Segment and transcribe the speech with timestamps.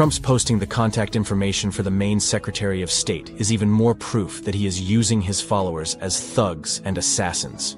[0.00, 4.42] Trump's posting the contact information for the Maine Secretary of State is even more proof
[4.44, 7.76] that he is using his followers as thugs and assassins.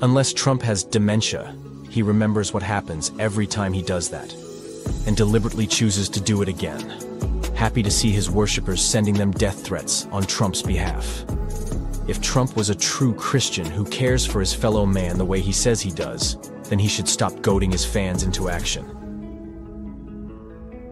[0.00, 1.54] Unless Trump has dementia,
[1.90, 4.32] he remembers what happens every time he does that,
[5.06, 6.80] and deliberately chooses to do it again,
[7.54, 11.26] happy to see his worshippers sending them death threats on Trump's behalf.
[12.08, 15.52] If Trump was a true Christian who cares for his fellow man the way he
[15.52, 16.38] says he does,
[16.70, 18.91] then he should stop goading his fans into action.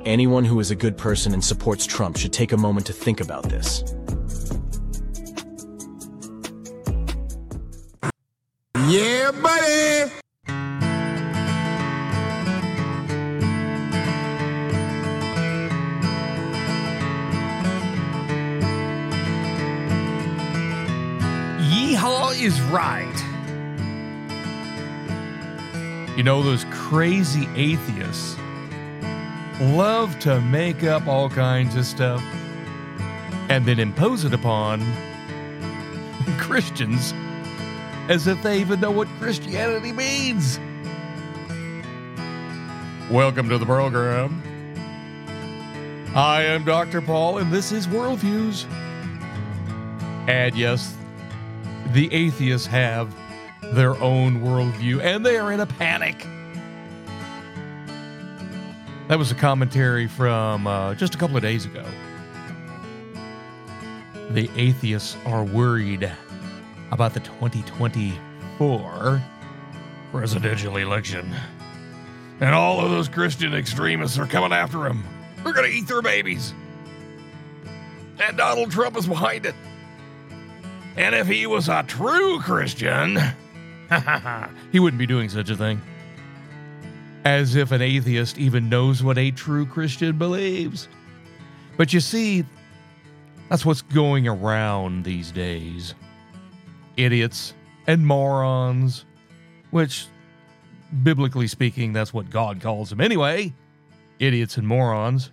[0.07, 3.21] Anyone who is a good person and supports Trump should take a moment to think
[3.21, 3.85] about this.
[8.89, 10.11] Yeah, buddy!
[21.71, 23.07] Yeehaw is right.
[26.17, 28.40] You know, those crazy atheists
[29.61, 32.23] love to make up all kinds of stuff
[33.51, 34.81] and then impose it upon
[36.39, 37.13] Christians
[38.09, 40.59] as if they even know what Christianity means.
[43.11, 44.43] Welcome to the program.
[46.15, 47.03] I am Dr.
[47.03, 48.65] Paul, and this is Worldviews.
[50.27, 50.97] And yes,
[51.93, 53.15] the atheists have
[53.75, 56.27] their own worldview, and they are in a panic.
[59.11, 61.85] That was a commentary from uh, just a couple of days ago.
[64.31, 66.09] The atheists are worried
[66.93, 69.23] about the 2024
[70.13, 71.35] presidential election.
[72.39, 75.03] And all of those Christian extremists are coming after them.
[75.43, 76.55] They're going to eat their babies.
[78.21, 79.57] And Donald Trump is behind it.
[80.97, 83.19] And if he was a true Christian,
[84.71, 85.83] he wouldn't be doing such a thing.
[87.25, 90.89] As if an atheist even knows what a true Christian believes.
[91.77, 92.45] But you see,
[93.49, 95.95] that's what's going around these days.
[96.97, 97.55] Idiots
[97.87, 99.05] and morons,
[99.71, 100.07] which,
[101.03, 103.53] biblically speaking, that's what God calls them anyway.
[104.19, 105.31] Idiots and morons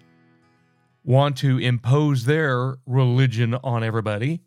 [1.03, 4.42] want to impose their religion on everybody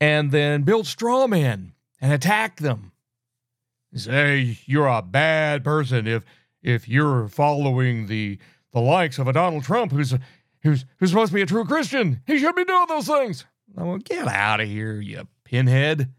[0.00, 2.89] and then build straw men and attack them.
[3.94, 6.24] Say you're a bad person if
[6.62, 8.38] if you're following the
[8.72, 10.14] the likes of a Donald Trump who's
[10.62, 12.20] who's who's supposed to be a true Christian.
[12.26, 13.44] He should be doing those things.
[13.76, 16.12] I well, get out of here, you pinhead.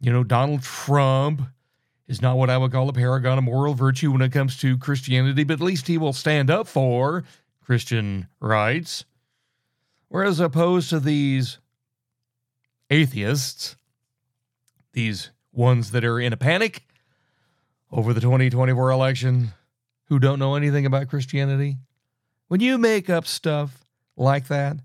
[0.00, 1.42] You know, Donald Trump
[2.06, 4.78] is not what I would call a paragon of moral virtue when it comes to
[4.78, 7.24] Christianity, but at least he will stand up for
[7.60, 9.04] Christian rights.
[10.08, 11.58] Whereas opposed to these
[12.90, 13.76] atheists,
[14.92, 16.84] these ones that are in a panic
[17.90, 19.52] over the 2024 election,
[20.04, 21.76] who don't know anything about Christianity,
[22.46, 23.84] when you make up stuff
[24.16, 24.78] like that,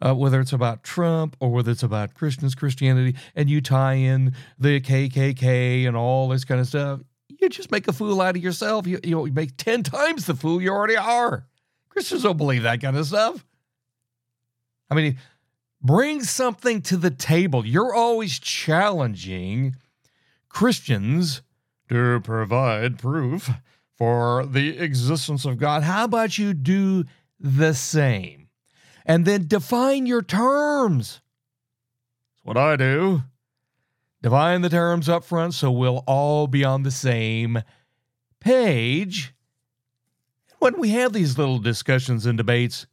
[0.00, 4.34] uh, whether it's about Trump or whether it's about Christians, Christianity, and you tie in
[4.58, 8.42] the KKK and all this kind of stuff, you just make a fool out of
[8.42, 8.86] yourself.
[8.86, 11.46] You, you, you make 10 times the fool you already are.
[11.88, 13.44] Christians don't believe that kind of stuff.
[14.90, 15.18] I mean,
[15.80, 17.66] bring something to the table.
[17.66, 19.76] You're always challenging
[20.52, 21.42] Christians
[21.88, 23.50] to provide proof
[23.96, 25.82] for the existence of God.
[25.82, 27.04] How about you do
[27.40, 28.48] the same?
[29.04, 31.20] And then define your terms.
[32.34, 33.22] That's what I do.
[34.22, 37.62] Define the terms up front so we'll all be on the same
[38.38, 39.34] page.
[40.58, 42.86] When we have these little discussions and debates,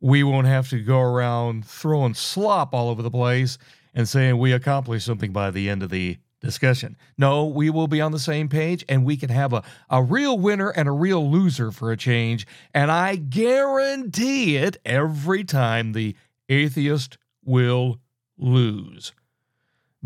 [0.00, 3.58] we won't have to go around throwing slop all over the place
[3.92, 6.96] and saying we accomplished something by the end of the discussion.
[7.16, 10.38] No, we will be on the same page and we can have a, a real
[10.38, 12.46] winner and a real loser for a change.
[12.72, 16.14] And I guarantee it every time the
[16.48, 17.98] atheist will
[18.36, 19.12] lose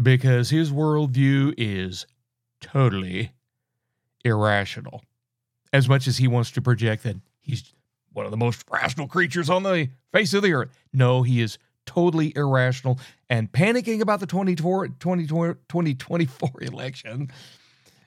[0.00, 2.06] because his worldview is
[2.60, 3.32] totally
[4.24, 5.02] irrational.
[5.72, 7.74] As much as he wants to project that he's
[8.12, 10.70] one of the most rational creatures on the face of the earth.
[10.92, 12.98] No, he is totally irrational
[13.28, 17.30] and panicking about the 2024 election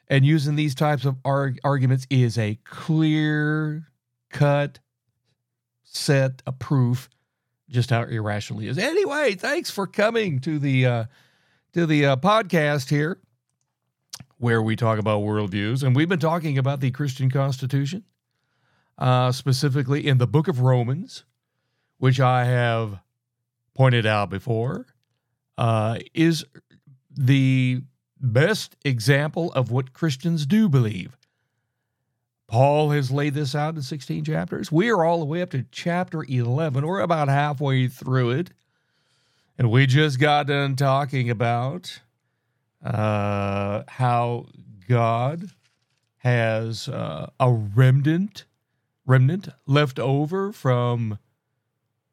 [0.07, 3.87] and using these types of arg- arguments is a clear
[4.29, 4.79] cut
[5.83, 7.09] set of proof
[7.69, 8.77] just how irrational he is.
[8.77, 11.05] Anyway, thanks for coming to the uh,
[11.73, 13.19] to the uh, podcast here
[14.37, 18.03] where we talk about worldviews and we've been talking about the Christian Constitution
[18.97, 21.23] uh, specifically in the book of Romans,
[21.97, 22.99] which I have
[23.75, 24.87] pointed out before,
[25.57, 26.45] uh, is
[27.11, 27.81] the
[28.19, 31.15] best example of what Christians do believe.
[32.47, 34.71] Paul has laid this out in 16 chapters.
[34.71, 36.85] We are all the way up to chapter 11.
[36.85, 38.51] We're about halfway through it.
[39.57, 41.99] And we just got done talking about
[42.83, 44.47] uh, how
[44.87, 45.49] God
[46.17, 48.45] has uh, a remnant,
[49.05, 51.17] remnant left over from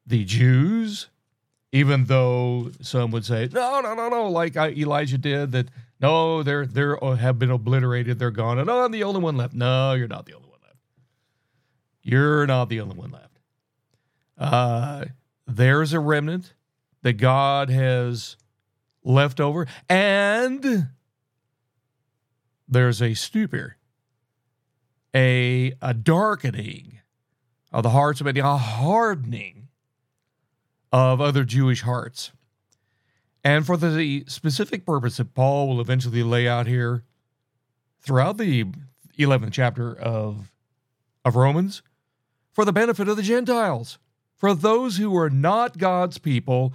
[0.05, 1.09] the Jews,
[1.73, 6.67] even though some would say, no, no, no, no, like Elijah did, that no, they're
[6.67, 9.55] they're uh, have been obliterated, they're gone, and oh, I'm the only one left.
[9.55, 10.77] No, you're not the only one left.
[12.03, 13.39] You're not the only one left.
[14.37, 15.05] Uh,
[15.47, 16.53] there's a remnant
[17.01, 18.37] that God has
[19.03, 20.89] left over, and
[22.67, 23.77] there's a stupor,
[25.15, 26.99] a a darkening
[27.71, 29.62] of the hearts of many, a hardening
[30.93, 32.31] of other Jewish hearts.
[33.43, 37.03] And for the specific purpose that Paul will eventually lay out here
[37.99, 38.65] throughout the
[39.17, 40.51] 11th chapter of,
[41.25, 41.81] of Romans,
[42.51, 43.97] for the benefit of the Gentiles,
[44.35, 46.73] for those who are not God's people,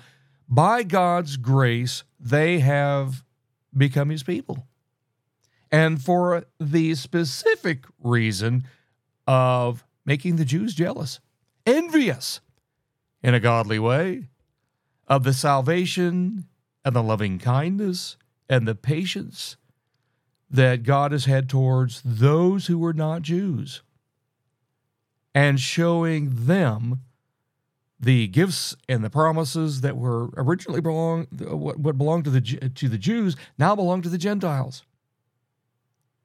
[0.49, 3.25] by God's grace, they have
[3.77, 4.67] become his people.
[5.71, 8.67] And for the specific reason
[9.27, 11.21] of making the Jews jealous,
[11.67, 12.41] envious
[13.29, 14.27] in a godly way,
[15.07, 16.47] of the salvation
[16.83, 18.17] and the loving kindness
[18.49, 19.59] and the patience
[20.49, 23.83] that God has had towards those who were not Jews
[25.35, 27.03] and showing them
[28.01, 32.97] the gifts and the promises that were originally belong what, belonged to the to the
[32.97, 34.85] Jews now belong to the Gentiles.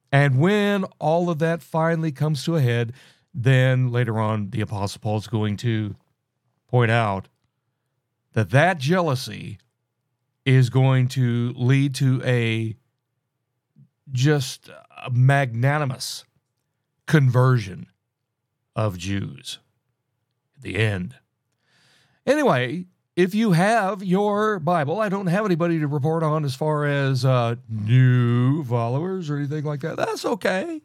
[0.10, 2.94] And when all of that finally comes to a head,
[3.34, 5.98] then later on the apostle Paul is going to
[6.74, 7.28] point out
[8.34, 9.60] that that jealousy
[10.44, 12.76] is going to lead to a
[14.12, 14.72] just
[15.06, 16.26] a magnanimous
[17.06, 17.86] conversion
[18.76, 19.60] of Jews
[20.58, 21.14] at the end.
[22.26, 22.86] Anyway,
[23.16, 27.24] if you have your Bible, I don't have anybody to report on as far as
[27.24, 29.98] uh, new followers or anything like that.
[29.98, 30.82] That's okay.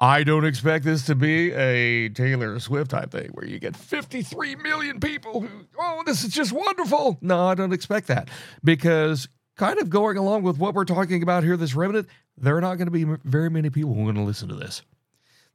[0.00, 4.56] I don't expect this to be a Taylor Swift type thing where you get 53
[4.56, 5.48] million people who,
[5.78, 7.16] oh, this is just wonderful.
[7.22, 8.28] No, I don't expect that
[8.62, 9.26] because
[9.56, 12.74] kind of going along with what we're talking about here, this remnant, there are not
[12.74, 14.82] going to be very many people who are going to listen to this.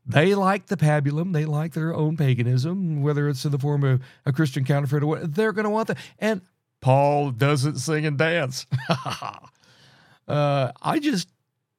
[0.08, 1.34] They like the pabulum.
[1.34, 5.06] They like their own paganism, whether it's in the form of a Christian counterfeit or
[5.06, 5.36] what.
[5.36, 5.98] They're going to want that.
[6.18, 6.42] And
[6.82, 8.66] Paul doesn't sing and dance.
[10.28, 11.30] uh, I just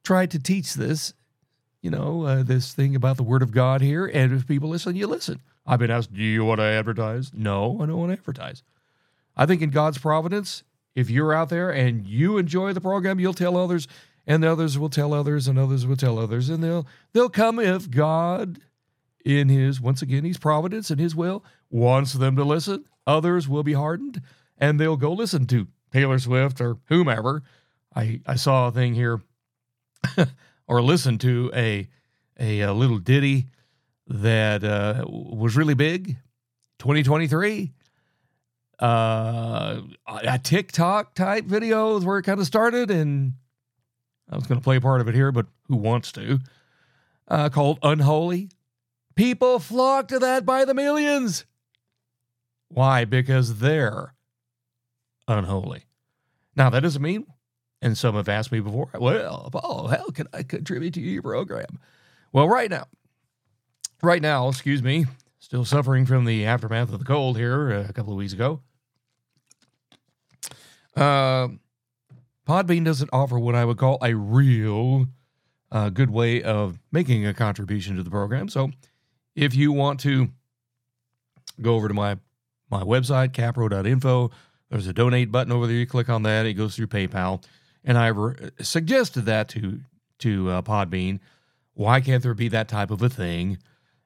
[0.05, 1.15] tried to teach this
[1.83, 4.07] you know, uh, this thing about the Word of God here.
[4.07, 5.41] And if people listen, you listen.
[5.67, 7.33] I've been asked, do you want to advertise?
[7.35, 8.63] No, I don't want to advertise.
[9.37, 10.63] I think in God's providence,
[10.95, 13.89] if you're out there and you enjoy the program, you'll tell others,
[14.27, 17.91] and others will tell others, and others will tell others, and they'll they'll come if
[17.91, 18.61] God,
[19.25, 22.85] in His once again, His providence and His will, wants them to listen.
[23.07, 24.21] Others will be hardened,
[24.59, 27.43] and they'll go listen to Taylor Swift or whomever.
[27.95, 29.21] I I saw a thing here.
[30.67, 31.89] or listen to a,
[32.39, 33.47] a, a little ditty
[34.07, 36.17] that uh, was really big,
[36.79, 37.73] 2023.
[38.79, 43.35] Uh, a TikTok type video is where it kind of started, and
[44.29, 46.41] I was going to play a part of it here, but who wants to?
[47.29, 48.51] Uh, called Unholy.
[49.15, 51.45] People flock to that by the millions.
[52.69, 53.05] Why?
[53.05, 54.15] Because they're
[55.29, 55.85] unholy.
[56.57, 57.27] Now, that doesn't mean
[57.83, 61.81] and some have asked me before, well, Paul, how can I contribute to your program?
[62.33, 62.87] Well, right now,
[64.03, 65.07] right now, excuse me,
[65.41, 68.61] still suffering from the aftermath of the cold here a couple of weeks ago.
[70.97, 71.49] Uh,
[72.47, 75.07] Podbean doesn't offer what I would call a real
[75.73, 78.49] uh, good way of making a contribution to the program.
[78.49, 78.71] So
[79.35, 80.29] if you want to
[81.61, 82.19] go over to my
[82.71, 84.31] my website, capro.info,
[84.71, 85.77] there's a donate button over there.
[85.77, 87.45] You click on that, it goes through PayPal
[87.85, 89.81] and I re- suggested that to
[90.21, 91.21] to uh, Podbean.
[91.75, 93.59] Why can't there be that type of a thing?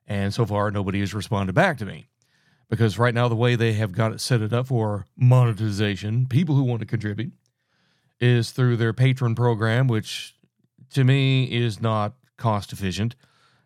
[0.07, 2.07] And so far, nobody has responded back to me
[2.69, 6.55] because right now the way they have got it set it up for monetization, people
[6.55, 7.33] who want to contribute,
[8.21, 10.35] is through their patron program, which
[10.91, 13.15] to me is not cost efficient,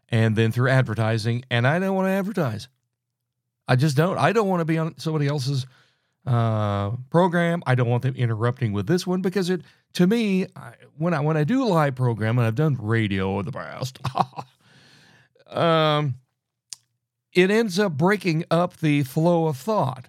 [0.08, 1.44] and then through advertising.
[1.50, 2.68] And I don't want to advertise.
[3.68, 4.18] I just don't.
[4.18, 5.66] I don't want to be on somebody else's
[6.26, 7.62] uh, program.
[7.66, 9.62] I don't want them interrupting with this one because it,
[9.94, 13.46] to me, I, when I when I do live program and I've done radio in
[13.46, 13.98] the past,
[15.48, 16.14] um,
[17.32, 20.08] it ends up breaking up the flow of thought.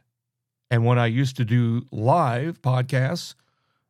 [0.69, 3.35] And when I used to do live podcasts,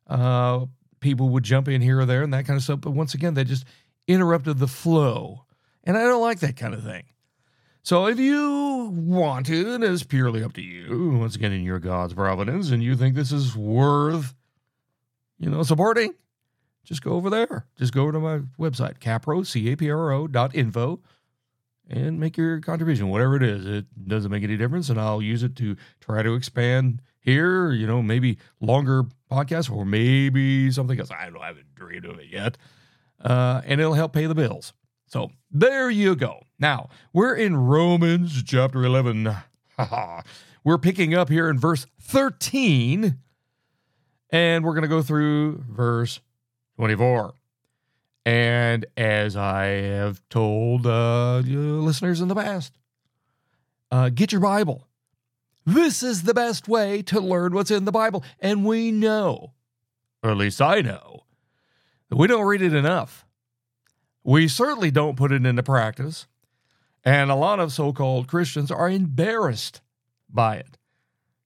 [0.08, 0.66] uh,
[1.00, 2.80] people would jump in here or there and that kind of stuff.
[2.80, 3.64] But once again, they just
[4.08, 5.44] interrupted the flow.
[5.84, 7.04] And I don't like that kind of thing.
[7.84, 12.14] So if you want to, it's purely up to you, once again in your God's
[12.14, 14.34] providence, and you think this is worth,
[15.42, 16.14] you know, supporting,
[16.84, 17.66] just go over there.
[17.76, 21.00] Just go to my website, capro, C-A-P-R-O dot info,
[21.90, 23.66] and make your contribution, whatever it is.
[23.66, 27.88] It doesn't make any difference, and I'll use it to try to expand here, you
[27.88, 31.10] know, maybe longer podcasts or maybe something else.
[31.10, 32.56] I don't I haven't dreamed of it yet.
[33.20, 34.72] Uh, and it'll help pay the bills.
[35.06, 36.42] So there you go.
[36.58, 39.36] Now, we're in Romans chapter 11.
[40.64, 43.18] we're picking up here in verse 13,
[44.32, 46.20] and we're going to go through verse
[46.76, 47.34] 24.
[48.24, 52.72] And as I have told uh, listeners in the past,
[53.90, 54.88] uh, get your Bible.
[55.66, 58.24] This is the best way to learn what's in the Bible.
[58.40, 59.52] And we know,
[60.22, 61.24] or at least I know,
[62.08, 63.26] that we don't read it enough.
[64.24, 66.26] We certainly don't put it into practice.
[67.04, 69.80] And a lot of so called Christians are embarrassed
[70.28, 70.78] by it.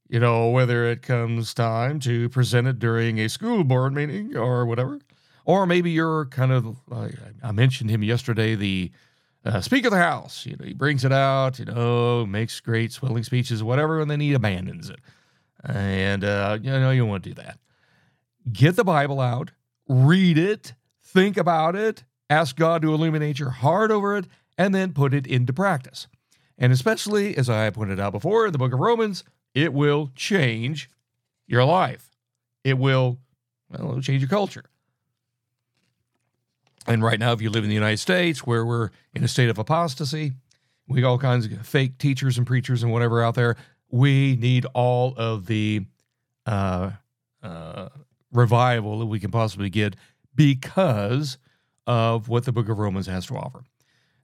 [0.08, 4.64] You know, whether it comes time to present it during a school board meeting or
[4.64, 5.00] whatever,
[5.44, 8.92] or maybe you're kind of, like I mentioned him yesterday, the
[9.44, 10.46] uh, Speaker of the House.
[10.46, 14.20] You know, he brings it out, you know, makes great swelling speeches, whatever, and then
[14.20, 15.00] he abandons it.
[15.64, 17.58] And, uh, you know, you want to do that.
[18.52, 19.50] Get the Bible out,
[19.88, 24.92] read it, think about it, ask God to illuminate your heart over it, and then
[24.92, 26.06] put it into practice.
[26.58, 29.24] And especially, as I pointed out before the book of Romans,
[29.56, 30.90] it will change
[31.46, 32.10] your life.
[32.62, 33.18] It will,
[33.70, 34.66] well, it'll change your culture.
[36.86, 39.48] And right now, if you live in the United States, where we're in a state
[39.48, 40.34] of apostasy,
[40.86, 43.56] we got all kinds of fake teachers and preachers and whatever out there.
[43.90, 45.86] We need all of the
[46.44, 46.90] uh,
[47.42, 47.88] uh,
[48.32, 49.96] revival that we can possibly get
[50.34, 51.38] because
[51.86, 53.64] of what the book of Romans has to offer.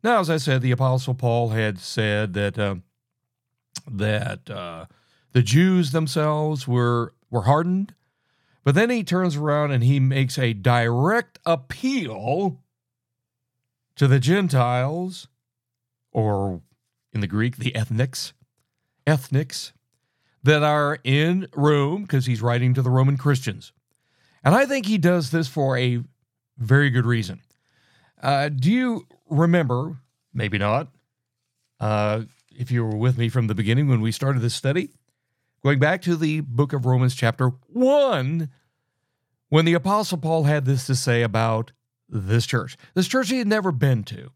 [0.04, 2.76] Now, as I said, the Apostle Paul had said that uh,
[3.90, 4.86] that uh,
[5.32, 7.94] the Jews themselves were were hardened,
[8.64, 12.60] but then he turns around and he makes a direct appeal
[13.96, 15.28] to the Gentiles,
[16.12, 16.60] or
[17.12, 18.32] in the Greek, the ethnics,
[19.06, 19.72] ethnics
[20.42, 23.72] that are in Rome, because he's writing to the Roman Christians.
[24.44, 26.02] And I think he does this for a
[26.58, 27.40] very good reason.
[28.20, 29.98] Uh, do you remember?
[30.34, 30.88] Maybe not.
[31.78, 34.90] Uh, if you were with me from the beginning when we started this study,
[35.62, 38.48] going back to the book of Romans, chapter 1,
[39.48, 41.72] when the Apostle Paul had this to say about
[42.08, 44.30] this church, this church he had never been to,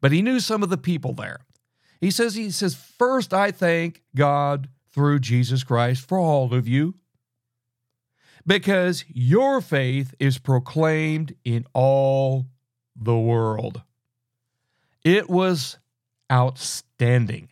[0.00, 1.40] but he knew some of the people there.
[2.00, 6.94] He says, he says, first I thank God through Jesus Christ for all of you
[8.46, 12.46] because your faith is proclaimed in all
[12.96, 13.82] the world.
[15.04, 15.78] It was
[16.30, 17.48] outstanding.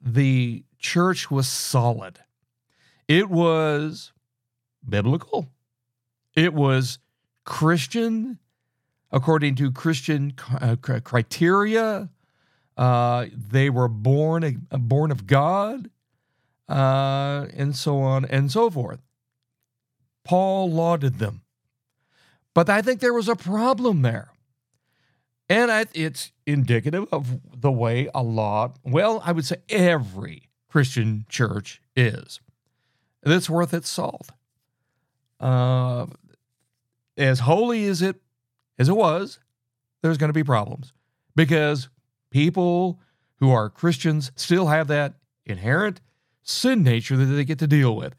[0.00, 2.20] The church was solid.
[3.08, 4.12] It was
[4.88, 5.48] biblical.
[6.34, 6.98] It was
[7.44, 8.38] Christian
[9.10, 12.10] according to Christian uh, criteria.
[12.76, 15.90] Uh, they were born uh, born of God,
[16.68, 19.00] uh, and so on and so forth.
[20.24, 21.42] Paul lauded them.
[22.52, 24.30] But I think there was a problem there.
[25.48, 31.80] And it's indicative of the way a lot, well, I would say every Christian church
[31.96, 32.38] is.
[33.22, 34.28] That's worth its salt.
[35.40, 36.04] Uh,
[37.16, 38.20] as holy as it
[38.78, 39.38] as it was,
[40.02, 40.92] there's going to be problems
[41.34, 41.88] because
[42.28, 43.00] people
[43.36, 45.14] who are Christians still have that
[45.46, 46.02] inherent
[46.42, 48.14] sin nature that they get to deal with.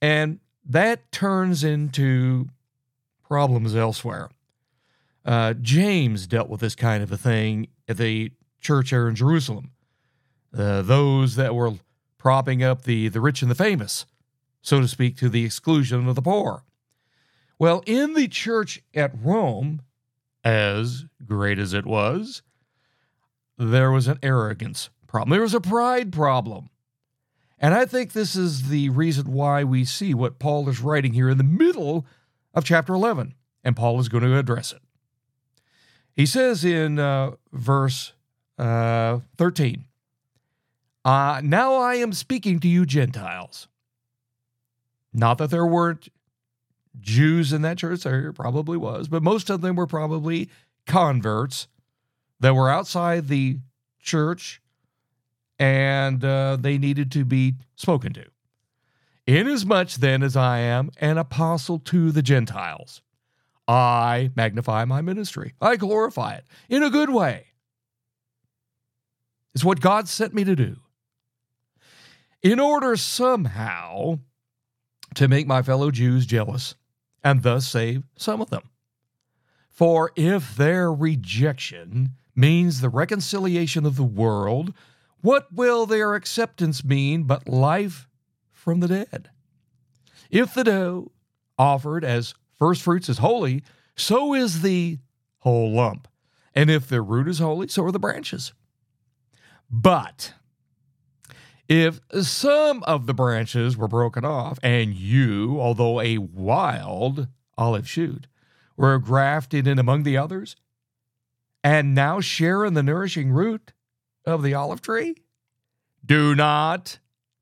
[0.00, 2.50] And that turns into
[3.24, 4.30] problems elsewhere.
[5.24, 9.72] Uh, James dealt with this kind of a thing at the church there in Jerusalem.
[10.56, 11.72] Uh, those that were
[12.26, 14.04] propping up the, the rich and the famous,
[14.60, 16.64] so to speak, to the exclusion of the poor.
[17.56, 19.82] Well, in the church at Rome,
[20.42, 22.42] as great as it was,
[23.56, 25.30] there was an arrogance problem.
[25.30, 26.68] There was a pride problem.
[27.60, 31.28] And I think this is the reason why we see what Paul is writing here
[31.28, 32.06] in the middle
[32.52, 34.82] of chapter 11, and Paul is going to address it.
[36.16, 38.14] He says in uh, verse
[38.58, 39.85] uh, 13,
[41.06, 43.68] uh, Now I am speaking to you, Gentiles.
[45.14, 46.08] Not that there weren't
[47.00, 50.50] Jews in that church, there probably was, but most of them were probably
[50.86, 51.68] converts
[52.40, 53.58] that were outside the
[54.00, 54.60] church
[55.58, 58.24] and uh, they needed to be spoken to.
[59.26, 63.00] Inasmuch then as I am an apostle to the Gentiles,
[63.66, 65.54] I magnify my ministry.
[65.60, 67.46] I glorify it in a good way.
[69.54, 70.76] It's what God sent me to do.
[72.46, 74.20] In order somehow
[75.16, 76.76] to make my fellow Jews jealous
[77.24, 78.70] and thus save some of them.
[79.68, 84.72] For if their rejection means the reconciliation of the world,
[85.22, 88.06] what will their acceptance mean but life
[88.52, 89.30] from the dead?
[90.30, 91.10] If the dough
[91.58, 93.64] offered as first fruits is holy,
[93.96, 94.98] so is the
[95.38, 96.06] whole lump.
[96.54, 98.52] And if the root is holy, so are the branches.
[99.68, 100.34] But
[101.68, 108.26] if some of the branches were broken off, and you, although a wild olive shoot,
[108.76, 110.56] were grafted in among the others,
[111.64, 113.72] and now share in the nourishing root
[114.24, 115.16] of the olive tree,
[116.04, 116.98] do not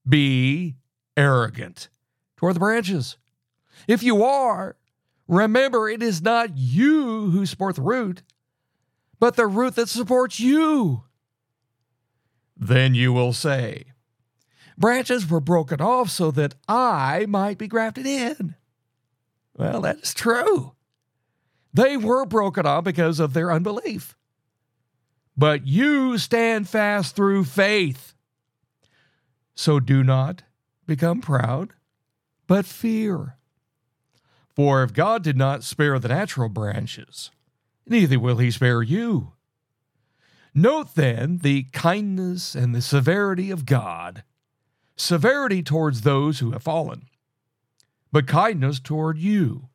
[0.09, 0.77] be
[1.17, 1.89] arrogant
[2.37, 3.17] toward the branches.
[3.87, 4.77] If you are,
[5.29, 8.23] remember it is not you who support the root,
[9.19, 11.05] but the root that supports you.
[12.57, 13.87] Then you will say,
[14.77, 18.55] Branches were broken off so that I might be grafted in.
[19.57, 20.73] Well, that is true.
[21.73, 24.17] They were broken off because of their unbelief.
[25.37, 28.15] But you stand fast through faith.
[29.55, 30.43] So do not
[30.87, 31.73] become proud,
[32.47, 33.37] but fear.
[34.55, 37.31] For if God did not spare the natural branches,
[37.87, 39.33] neither will he spare you.
[40.55, 44.23] Note then the kindness and the severity of God
[44.97, 47.07] severity towards those who have fallen,
[48.13, 49.69] but kindness toward you,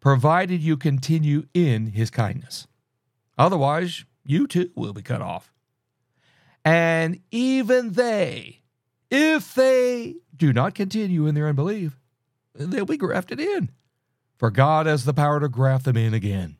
[0.00, 2.66] provided you continue in his kindness.
[3.36, 5.52] Otherwise, you too will be cut off.
[6.64, 8.60] And even they,
[9.10, 11.98] if they do not continue in their unbelief,
[12.54, 13.70] they'll be grafted in.
[14.38, 16.56] For God has the power to graft them in again.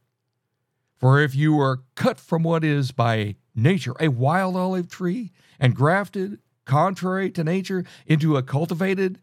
[0.96, 5.74] For if you are cut from what is by nature a wild olive tree and
[5.74, 9.18] grafted contrary to nature into a cultivated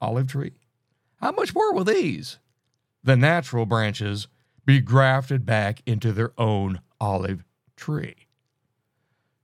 [0.00, 0.52] olive tree?
[1.20, 2.38] How much more will these,
[3.02, 4.28] the natural branches,
[4.64, 7.44] be grafted back into their own olive
[7.76, 8.26] tree?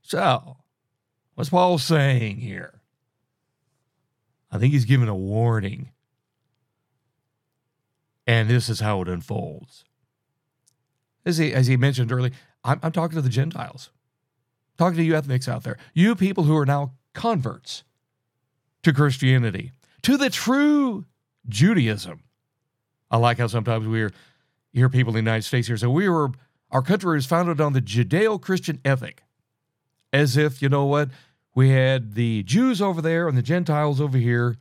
[0.03, 0.57] So,
[1.35, 2.83] what's Paul saying here?
[4.51, 5.91] I think he's giving a warning.
[8.27, 9.85] And this is how it unfolds.
[11.25, 13.91] As he, as he mentioned earlier, I'm, I'm talking to the Gentiles,
[14.77, 17.85] talking to you ethnics out there, you people who are now converts
[18.83, 19.73] to Christianity,
[20.03, 21.05] to the true
[21.49, 22.23] Judaism.
[23.11, 24.09] I like how sometimes we
[24.73, 26.31] hear people in the United States here say we were
[26.71, 29.23] our country was founded on the Judeo-Christian ethic,
[30.11, 31.11] as if you know what
[31.55, 34.57] we had the Jews over there and the Gentiles over here,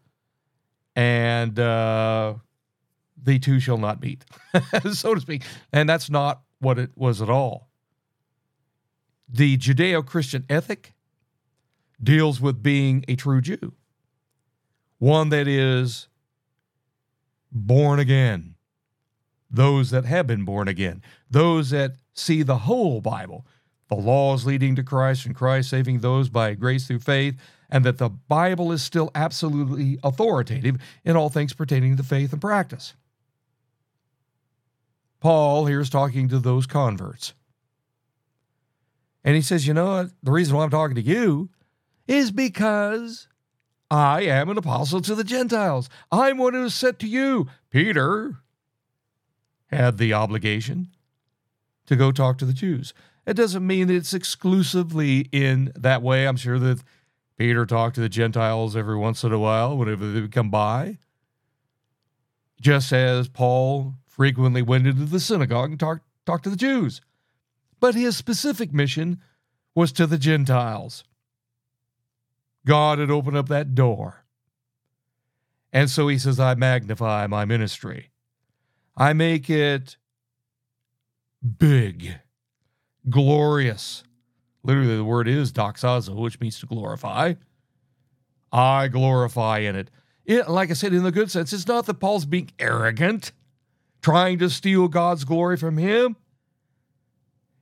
[0.93, 2.33] and uh,
[3.21, 4.25] the two shall not meet,
[4.91, 5.43] so to speak.
[5.71, 7.69] And that's not what it was at all.
[9.29, 10.93] The Judeo-Christian ethic
[12.01, 13.73] deals with being a true Jew,
[14.97, 16.07] one that is
[17.51, 18.55] born again,
[19.49, 23.45] those that have been born again, those that see the whole Bible,
[23.89, 27.35] the laws leading to Christ and Christ saving those by grace through faith,
[27.69, 32.41] and that the Bible is still absolutely authoritative in all things pertaining to faith and
[32.41, 32.93] practice.
[35.19, 37.33] Paul here is talking to those converts.
[39.23, 40.11] And he says, You know what?
[40.23, 41.49] The reason why I'm talking to you
[42.11, 43.29] is because
[43.89, 45.89] I am an apostle to the Gentiles.
[46.11, 47.47] I'm one who is sent to you.
[47.69, 48.39] Peter
[49.67, 50.89] had the obligation
[51.85, 52.93] to go talk to the Jews.
[53.25, 56.27] It doesn't mean that it's exclusively in that way.
[56.27, 56.83] I'm sure that
[57.37, 60.97] Peter talked to the Gentiles every once in a while whenever they would come by.
[62.59, 66.99] Just as Paul frequently went into the synagogue and talked, talked to the Jews.
[67.79, 69.21] But his specific mission
[69.73, 71.05] was to the Gentiles.
[72.65, 74.25] God had opened up that door.
[75.73, 78.11] And so he says, I magnify my ministry.
[78.95, 79.97] I make it
[81.57, 82.19] big,
[83.09, 84.03] glorious.
[84.63, 87.33] Literally, the word is doxazo, which means to glorify.
[88.51, 89.89] I glorify in it.
[90.25, 90.49] it.
[90.49, 93.31] Like I said, in the good sense, it's not that Paul's being arrogant,
[94.01, 96.17] trying to steal God's glory from him.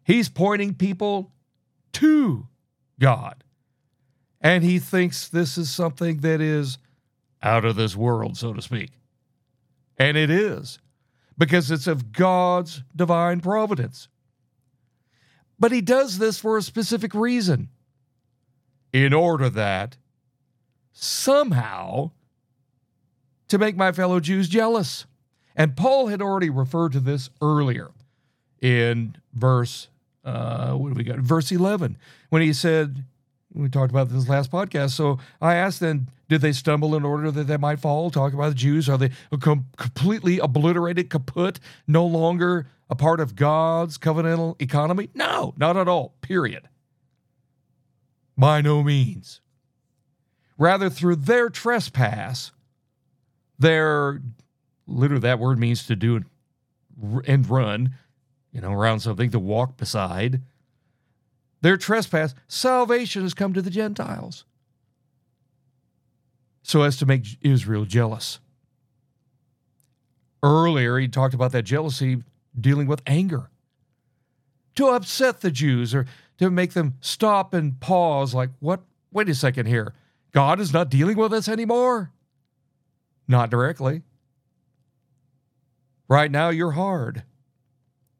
[0.03, 1.31] He's pointing people
[1.93, 2.47] to
[2.99, 3.43] God
[4.41, 6.77] and he thinks this is something that is
[7.41, 8.91] out of this world, so to speak.
[9.97, 10.79] And it is,
[11.37, 14.07] because it's of God's divine providence.
[15.59, 17.69] But he does this for a specific reason
[18.93, 19.97] in order that
[20.93, 22.11] somehow
[23.49, 25.05] to make my fellow Jews jealous
[25.59, 27.91] And Paul had already referred to this earlier
[28.61, 29.89] in verse,
[30.23, 31.19] uh, what do we got?
[31.19, 31.97] Verse 11,
[32.29, 33.03] when he said,
[33.53, 34.91] we talked about this last podcast.
[34.91, 38.11] So I asked them, did they stumble in order that they might fall?
[38.11, 38.87] Talk about the Jews.
[38.87, 45.09] Are they com- completely obliterated, kaput, no longer a part of God's covenantal economy?
[45.13, 46.13] No, not at all.
[46.21, 46.69] Period.
[48.37, 49.41] By no means.
[50.57, 52.51] Rather, through their trespass,
[53.57, 54.21] their
[54.85, 56.23] literally that word means to do
[57.25, 57.95] and run,
[58.51, 60.41] you know, around something, to walk beside.
[61.61, 64.45] Their trespass, salvation has come to the Gentiles
[66.61, 68.39] so as to make Israel jealous.
[70.43, 72.23] Earlier, he talked about that jealousy
[72.59, 73.49] dealing with anger
[74.75, 76.05] to upset the Jews or
[76.37, 78.81] to make them stop and pause, like, what?
[79.11, 79.93] Wait a second here.
[80.31, 82.11] God is not dealing with us anymore?
[83.27, 84.03] Not directly.
[86.07, 87.23] Right now, you're hard.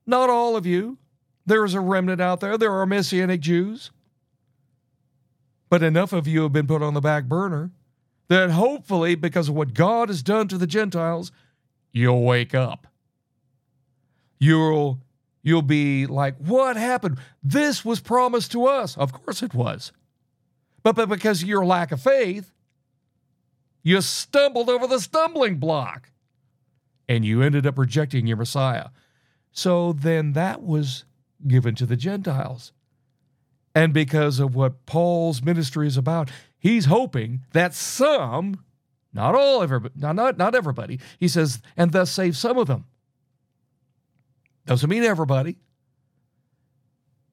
[0.06, 0.98] Not all of you.
[1.50, 2.60] There is a remnant out there.
[2.60, 3.90] There are Messianic Jews.
[5.68, 7.72] But enough of you have been put on the back burner
[8.28, 11.32] that hopefully, because of what God has done to the Gentiles,
[11.92, 12.86] you'll wake up.
[14.38, 15.00] You'll
[15.42, 17.18] you'll be like, what happened?
[17.42, 18.96] This was promised to us.
[18.96, 19.92] Of course it was.
[20.84, 22.54] But, but because of your lack of faith,
[23.82, 26.12] you stumbled over the stumbling block
[27.08, 28.90] and you ended up rejecting your Messiah.
[29.52, 31.06] So then that was
[31.48, 32.72] given to the Gentiles.
[33.76, 38.64] And because of what Paul's ministry is about, he's hoping that some,
[39.14, 42.86] not all everybody, not, not, everybody, he says, and thus save some of them.
[44.66, 45.58] Doesn't mean everybody.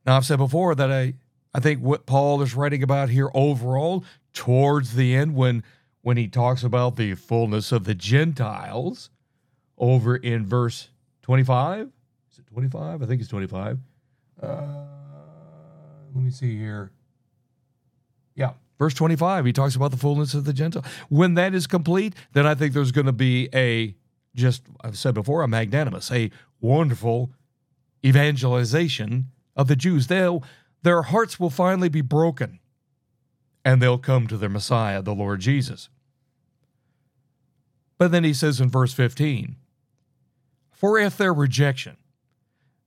[0.04, 1.14] Now I've said before that I
[1.52, 5.64] I think what Paul is writing about here overall, towards the end, when
[6.02, 9.10] when he talks about the fullness of the Gentiles,
[9.78, 10.90] over in verse
[11.22, 11.90] 25.
[12.30, 13.02] Is it 25?
[13.02, 13.78] I think it's 25.
[14.42, 14.66] Uh,
[16.14, 16.90] let me see here.
[18.34, 20.84] Yeah, verse 25, he talks about the fullness of the Gentile.
[21.08, 23.94] When that is complete, then I think there's going to be a,
[24.34, 27.30] just, I've said before, a magnanimous, a wonderful
[28.04, 30.06] evangelization of the Jews.
[30.06, 30.42] They'll,
[30.82, 32.60] their hearts will finally be broken
[33.64, 35.88] and they'll come to their Messiah, the Lord Jesus.
[37.98, 39.56] But then he says in verse 15,
[40.70, 41.96] For if their rejection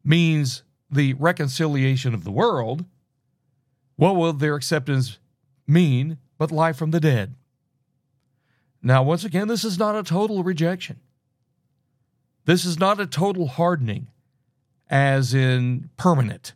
[0.03, 2.86] means the reconciliation of the world,
[3.95, 5.19] what will their acceptance
[5.67, 7.36] mean but life from the dead?
[8.82, 10.99] Now, once again, this is not a total rejection.
[12.45, 14.08] This is not a total hardening,
[14.89, 16.54] as in permanent.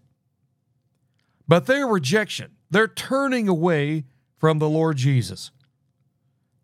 [1.47, 4.05] But their rejection, their turning away
[4.37, 5.51] from the Lord Jesus,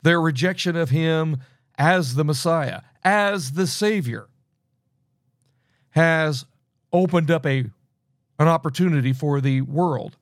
[0.02, 1.38] their rejection of Him
[1.78, 4.30] as the Messiah, as the Savior,
[5.92, 6.46] has
[6.92, 7.66] opened up a,
[8.40, 10.18] an opportunity for the world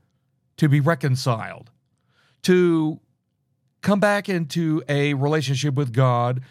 [0.58, 1.72] to be reconciled,
[2.44, 3.00] to
[3.82, 6.42] come back into a relationship with God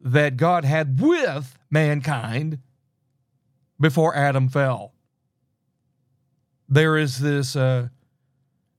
[0.00, 2.58] that God had with mankind
[3.80, 4.92] before Adam fell.
[6.68, 7.88] There is this uh,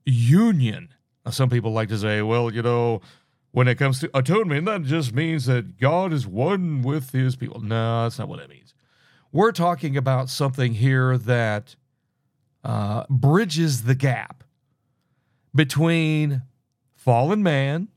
[0.04, 0.88] union.
[1.30, 3.00] Some people like to say, well, you know,
[3.50, 7.60] when it comes to atonement, that just means that God is one with his people.
[7.60, 8.74] No, that's not what it means.
[9.36, 11.76] We're talking about something here that
[12.64, 14.42] uh, bridges the gap
[15.54, 16.40] between
[16.94, 17.88] fallen man,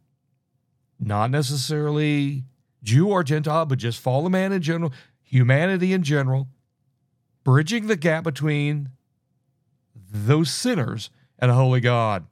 [0.99, 2.43] not necessarily
[2.83, 4.91] Jew or Gentile, but just fallen man in general,
[5.23, 6.49] humanity in general,
[7.45, 8.89] bridging the gap between
[9.95, 12.27] those sinners and a holy God.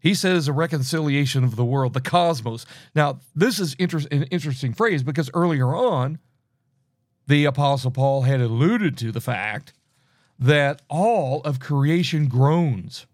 [0.00, 2.66] He says a reconciliation of the world, the cosmos.
[2.92, 6.18] Now, this is inter- an interesting phrase because earlier on,
[7.26, 9.72] the Apostle Paul had alluded to the fact
[10.38, 13.06] that all of creation groans.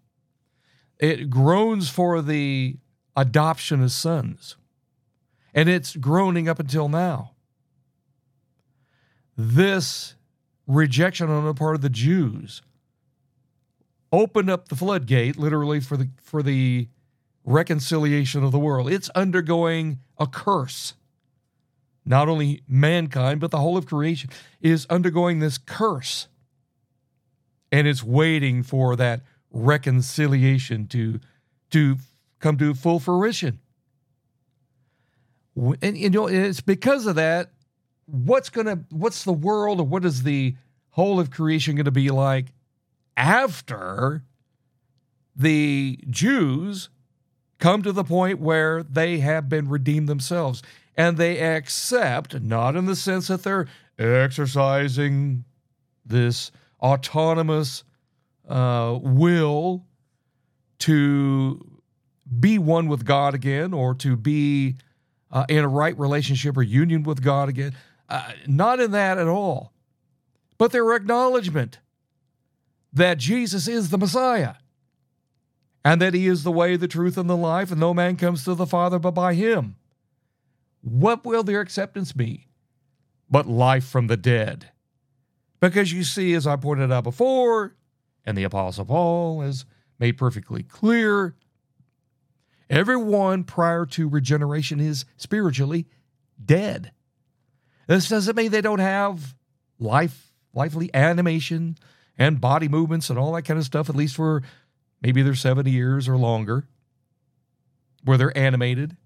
[0.99, 2.77] It groans for the
[3.15, 4.57] adoption of sons.
[5.53, 7.31] And it's groaning up until now.
[9.37, 10.15] This
[10.67, 12.61] rejection on the part of the Jews
[14.11, 16.87] opened up the floodgate literally for the for the
[17.43, 18.91] reconciliation of the world.
[18.91, 20.93] It's undergoing a curse.
[22.05, 26.27] Not only mankind, but the whole of creation is undergoing this curse.
[27.71, 31.19] And it's waiting for that reconciliation to,
[31.69, 31.97] to
[32.39, 33.59] come to full fruition.
[35.55, 37.51] And you know, it's because of that.
[38.05, 40.55] What's gonna what's the world or what is the
[40.89, 42.47] whole of creation gonna be like
[43.15, 44.23] after
[45.35, 46.89] the Jews
[47.59, 50.61] come to the point where they have been redeemed themselves
[50.95, 55.45] and they accept, not in the sense that they're exercising
[56.05, 56.51] this
[56.81, 57.83] autonomous
[58.47, 59.85] uh, will
[60.79, 61.79] to
[62.39, 64.75] be one with God again or to be
[65.31, 67.75] uh, in a right relationship or union with God again.
[68.09, 69.71] Uh, not in that at all.
[70.57, 71.79] But their acknowledgement
[72.93, 74.55] that Jesus is the Messiah
[75.83, 78.43] and that he is the way, the truth, and the life, and no man comes
[78.43, 79.75] to the Father but by him.
[80.81, 82.47] What will their acceptance be?
[83.29, 84.71] But life from the dead.
[85.59, 87.75] Because you see, as I pointed out before,
[88.25, 89.65] and the Apostle Paul has
[89.99, 91.35] made perfectly clear,
[92.69, 95.87] everyone prior to regeneration is spiritually
[96.43, 96.91] dead.
[97.87, 99.35] This doesn't mean they don't have
[99.79, 101.77] life, lively animation
[102.17, 104.41] and body movements and all that kind of stuff, at least for
[105.01, 106.67] maybe they're 70 years or longer,
[108.03, 108.97] where they're animated.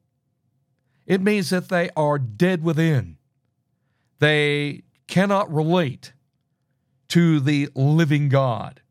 [1.06, 3.18] It means that they are dead within.
[4.20, 6.13] They cannot relate
[7.10, 8.82] to the living God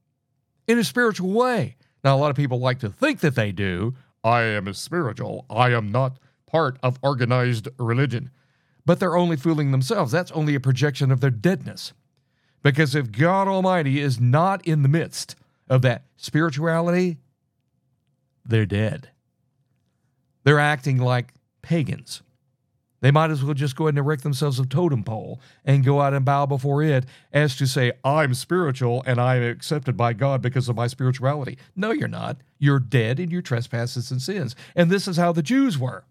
[0.66, 1.76] in a spiritual way.
[2.04, 3.94] Now, a lot of people like to think that they do.
[4.22, 5.46] I am spiritual.
[5.50, 8.30] I am not part of organized religion.
[8.86, 10.12] But they're only fooling themselves.
[10.12, 11.92] That's only a projection of their deadness.
[12.62, 15.36] Because if God Almighty is not in the midst
[15.68, 17.18] of that spirituality,
[18.44, 19.10] they're dead.
[20.44, 21.32] They're acting like
[21.64, 22.22] pagans.
[23.00, 26.00] They might as well just go ahead and erect themselves a totem pole and go
[26.00, 30.40] out and bow before it as to say, I'm spiritual and I'm accepted by God
[30.40, 31.58] because of my spirituality.
[31.76, 32.38] No, you're not.
[32.58, 34.56] You're dead in your trespasses and sins.
[34.74, 36.04] And this is how the Jews were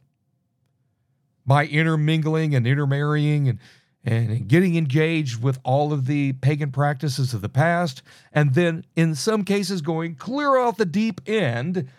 [1.48, 3.60] by intermingling and intermarrying and,
[4.04, 9.16] and getting engaged with all of the pagan practices of the past, and then in
[9.16, 11.90] some cases going clear off the deep end,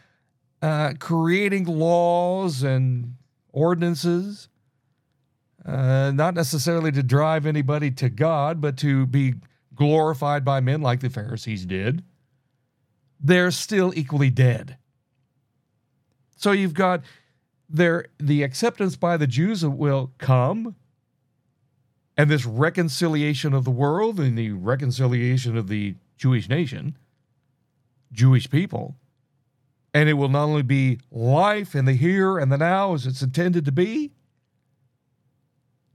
[0.62, 3.16] uh, creating laws and
[3.54, 4.48] ordinances
[5.64, 9.34] uh, not necessarily to drive anybody to God, but to be
[9.74, 12.04] glorified by men like the Pharisees did,
[13.18, 14.76] they're still equally dead.
[16.36, 17.02] So you've got
[17.68, 20.76] there the acceptance by the Jews will come,
[22.16, 26.98] and this reconciliation of the world and the reconciliation of the Jewish nation,
[28.12, 28.96] Jewish people.
[29.94, 33.22] And it will not only be life in the here and the now as it's
[33.22, 34.10] intended to be,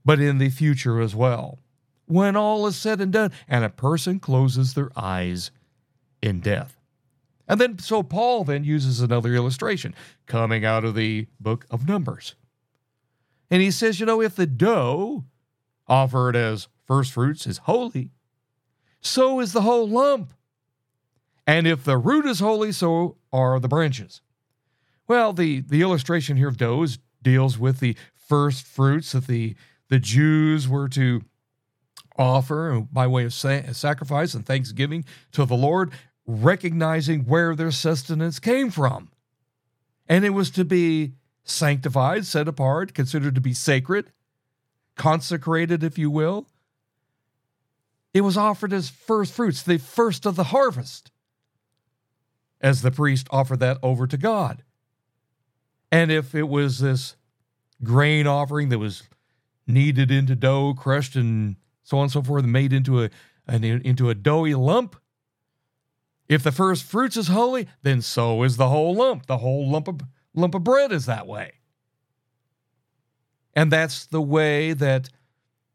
[0.06, 1.60] but in the future as well,
[2.06, 5.52] when all is said and done, and a person closes their eyes
[6.22, 6.80] in death.
[7.48, 9.94] And then, so Paul then uses another illustration
[10.28, 12.36] coming out of the book of Numbers.
[13.52, 15.26] And he says, you know, if the dough
[15.88, 18.12] offered as first fruits is holy,
[19.02, 20.34] so is the whole lump.
[21.50, 24.22] And if the root is holy, so are the branches.
[25.08, 29.56] Well, the, the illustration here of doughs deals with the first fruits that the
[29.88, 31.24] the Jews were to
[32.20, 35.92] offer by way of sacrifice and thanksgiving to the Lord,
[36.28, 39.10] recognizing where their sustenance came from.
[40.08, 44.12] And it was to be sanctified, set apart, considered to be sacred,
[44.96, 46.46] consecrated, if you will.
[48.14, 51.10] It was offered as first fruits, the first of the harvest,
[52.62, 54.64] as the priest offered that over to God.
[55.92, 57.16] And if it was this
[57.84, 59.04] grain offering that was
[59.66, 63.10] kneaded into dough, crushed, and so on and so forth, made into a
[63.48, 64.96] an, into a doughy lump.
[66.28, 69.26] If the first fruits is holy, then so is the whole lump.
[69.26, 70.02] The whole lump of
[70.36, 71.54] lump of bread is that way.
[73.56, 75.10] And that's the way that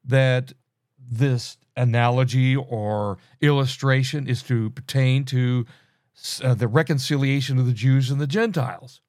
[0.05, 0.53] that
[0.99, 5.67] this analogy or illustration is to pertain to
[6.43, 9.01] uh, the reconciliation of the Jews and the Gentiles.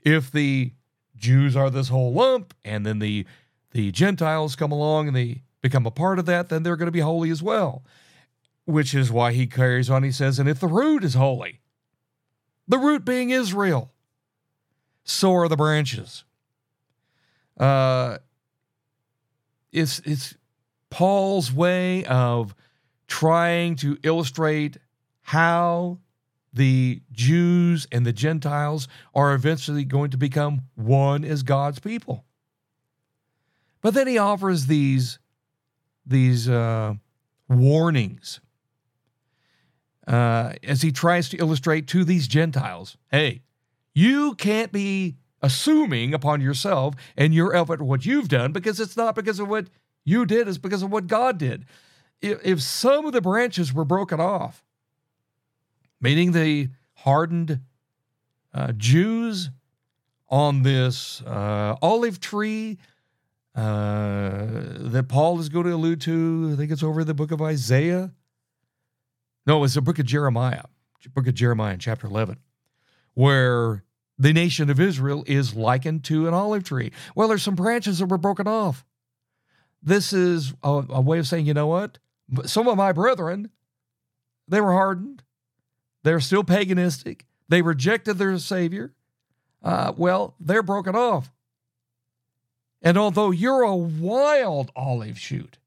[0.00, 0.72] If the
[1.16, 3.26] Jews are this whole lump, and then the
[3.72, 6.92] the Gentiles come along and they become a part of that, then they're going to
[6.92, 7.84] be holy as well.
[8.64, 10.02] Which is why he carries on.
[10.02, 11.60] He says, and if the root is holy,
[12.68, 13.92] the root being Israel,
[15.04, 16.24] so are the branches.
[17.58, 18.18] Uh,
[19.72, 20.36] it's it's
[20.90, 22.54] Paul's way of
[23.06, 24.76] trying to illustrate
[25.22, 25.98] how
[26.52, 32.24] the Jews and the Gentiles are eventually going to become one as God's people.
[33.80, 35.18] But then he offers these
[36.04, 36.94] these uh,
[37.48, 38.40] warnings
[40.06, 43.42] uh, as he tries to illustrate to these Gentiles hey,
[43.94, 49.14] you can't be assuming upon yourself and your effort what you've done because it's not
[49.14, 49.68] because of what
[50.04, 51.64] you did, it's because of what God did.
[52.20, 54.64] If, if some of the branches were broken off,
[56.02, 57.60] meaning the hardened
[58.52, 59.50] uh, Jews
[60.28, 62.78] on this uh, olive tree
[63.54, 64.46] uh,
[64.78, 66.50] that Paul is going to allude to.
[66.52, 68.12] I think it's over the book of Isaiah.
[69.46, 70.64] No, it's the book of Jeremiah,
[71.14, 72.38] book of Jeremiah chapter 11,
[73.14, 73.84] where
[74.18, 76.92] the nation of Israel is likened to an olive tree.
[77.14, 78.84] Well, there's some branches that were broken off.
[79.82, 81.98] This is a, a way of saying, you know what?
[82.44, 83.50] Some of my brethren,
[84.46, 85.22] they were hardened.
[86.02, 87.22] They're still paganistic.
[87.48, 88.92] They rejected their Savior.
[89.62, 91.30] Uh, well, they're broken off.
[92.80, 95.58] And although you're a wild olive shoot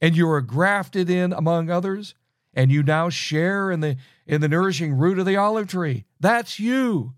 [0.00, 2.14] and you are grafted in among others,
[2.54, 6.58] and you now share in the in the nourishing root of the olive tree, that's
[6.58, 7.14] you.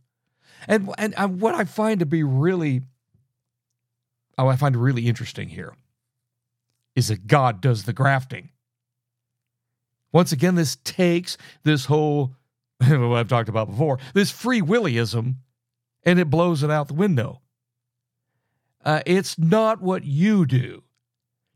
[0.69, 2.83] And and, and what I find to be really
[4.37, 5.75] oh, I find really interesting here
[6.95, 8.51] is that God does the grafting.
[10.13, 12.35] Once again, this takes this whole
[12.81, 15.37] what I've talked about before, this free willyism,
[16.05, 17.41] and it blows it out the window.
[18.83, 20.83] Uh, it's not what you do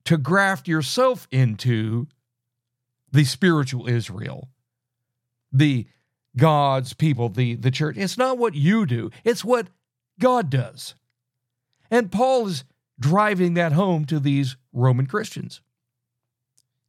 [0.04, 2.06] to graft yourself into
[3.10, 4.50] the spiritual Israel,
[5.50, 5.86] the
[6.36, 7.96] God's people, the, the church.
[7.96, 9.68] It's not what you do, it's what
[10.20, 10.94] God does.
[11.90, 12.64] And Paul is
[13.00, 15.62] driving that home to these Roman Christians.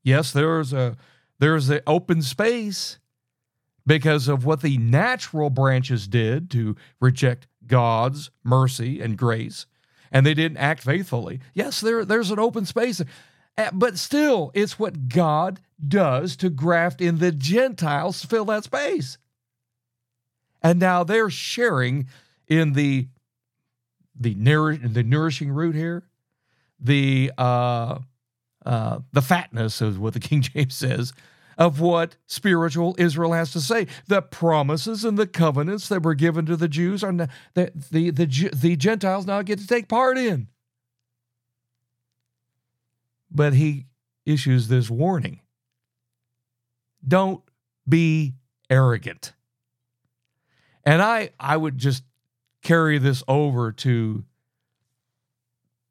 [0.03, 0.97] Yes, there's a
[1.39, 2.99] there's the open space
[3.85, 9.65] because of what the natural branches did to reject God's mercy and grace
[10.15, 11.41] and they didn't act faithfully.
[11.53, 13.01] Yes, there, there's an open space,
[13.57, 18.63] eh, but still, it's what God does to graft in the Gentiles to fill that
[18.63, 19.17] space.
[20.63, 22.07] And now they're sharing
[22.47, 23.07] in the
[24.17, 26.05] the, nour- the nourishing root here,
[26.79, 27.99] the uh,
[28.65, 31.13] uh, the fatness is what the King James says
[31.57, 33.87] of what spiritual Israel has to say.
[34.07, 37.71] The promises and the covenants that were given to the Jews are the, the,
[38.11, 40.47] the, the Gentiles now get to take part in.
[43.31, 43.85] But he
[44.25, 45.41] issues this warning
[47.07, 47.43] don't
[47.87, 48.33] be
[48.69, 49.33] arrogant.
[50.83, 52.03] And I, I would just
[52.63, 54.23] carry this over to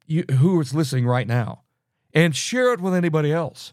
[0.07, 1.64] you, who is listening right now
[2.15, 3.73] and share it with anybody else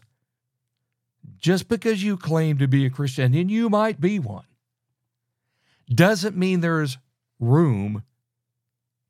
[1.38, 4.44] just because you claim to be a Christian, and you might be one,
[5.88, 6.98] doesn't mean there's
[7.38, 8.02] room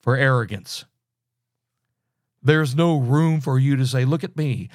[0.01, 0.85] for arrogance.
[2.43, 4.69] There's no room for you to say, Look at me.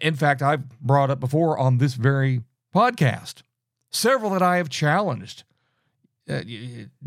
[0.00, 2.42] In fact, I've brought up before on this very
[2.74, 3.42] podcast
[3.90, 5.44] several that I have challenged.
[6.26, 6.40] Uh,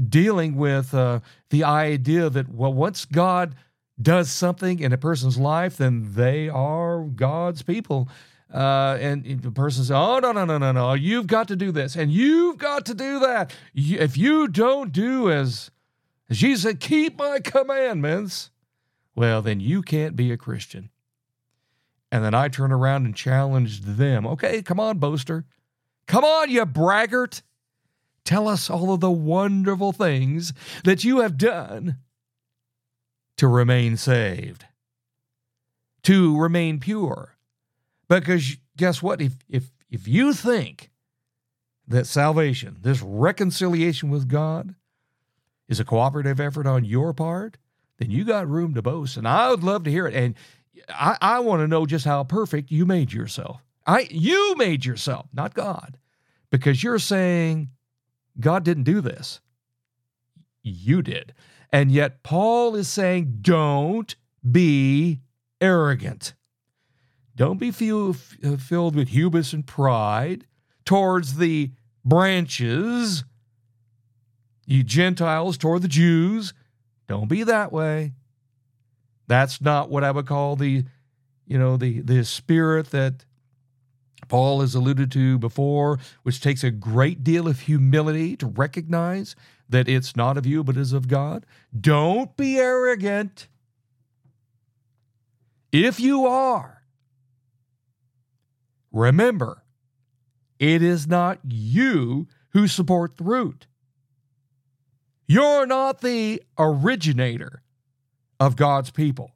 [0.09, 3.55] dealing with uh, the idea that, well, once God
[4.01, 8.09] does something in a person's life, then they are God's people.
[8.53, 10.93] Uh, and the person says, "Oh no, no, no, no, no!
[10.93, 13.53] You've got to do this, and you've got to do that.
[13.75, 15.69] If you don't do as,
[16.29, 18.51] as Jesus said, keep my commandments,
[19.15, 20.89] well, then you can't be a Christian."
[22.09, 24.25] And then I turn around and challenged them.
[24.25, 25.43] Okay, come on, boaster,
[26.05, 27.41] come on, you braggart,
[28.23, 30.53] tell us all of the wonderful things
[30.85, 31.97] that you have done
[33.37, 34.65] to remain saved,
[36.03, 37.37] to remain pure
[38.07, 39.21] because guess what?
[39.21, 40.89] If if if you think
[41.87, 44.75] that salvation, this reconciliation with God,
[45.67, 47.57] is a cooperative effort on your part,
[47.97, 49.17] then you got room to boast.
[49.17, 50.13] And I would love to hear it.
[50.13, 50.35] And
[50.89, 53.61] I, I want to know just how perfect you made yourself.
[53.85, 55.97] I you made yourself, not God.
[56.49, 57.69] Because you're saying
[58.39, 59.41] God didn't do this.
[60.63, 61.33] You did.
[61.71, 64.15] And yet Paul is saying, don't
[64.49, 65.21] be
[65.59, 66.33] arrogant.
[67.35, 70.45] Don't be feel, uh, filled with hubris and pride
[70.85, 71.71] towards the
[72.03, 73.23] branches,
[74.65, 76.53] you Gentiles toward the Jews.
[77.07, 78.13] Don't be that way.
[79.27, 80.85] That's not what I would call the,
[81.45, 83.25] you know, the the spirit that
[84.27, 89.35] Paul has alluded to before, which takes a great deal of humility to recognize
[89.69, 91.45] that it's not of you but is of God.
[91.79, 93.47] Don't be arrogant.
[95.71, 96.77] If you are,
[98.97, 99.63] Remember,
[100.57, 103.67] it is not you who support the root.
[105.27, 107.61] You're not the originator
[108.39, 109.31] of God's people.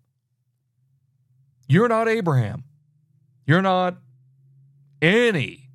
[1.67, 2.63] You're not Abraham.
[3.45, 3.97] You're not
[5.01, 5.69] any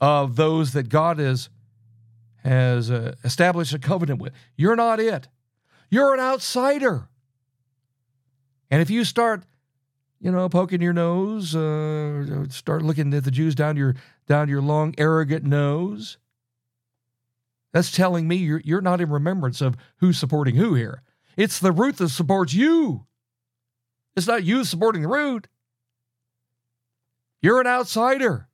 [0.00, 1.48] of those that God has,
[2.44, 4.32] has uh, established a covenant with.
[4.56, 5.28] You're not it.
[5.90, 7.08] You're an outsider.
[8.70, 9.44] And if you start
[10.20, 13.94] you know, poking your nose, uh, start looking at the Jews down your
[14.26, 16.18] down your long, arrogant nose.
[17.72, 21.02] That's telling me you're you're not in remembrance of who's supporting who here.
[21.36, 23.06] It's the root that supports you.
[24.16, 25.46] It's not you supporting the root.
[27.40, 28.48] You're an outsider.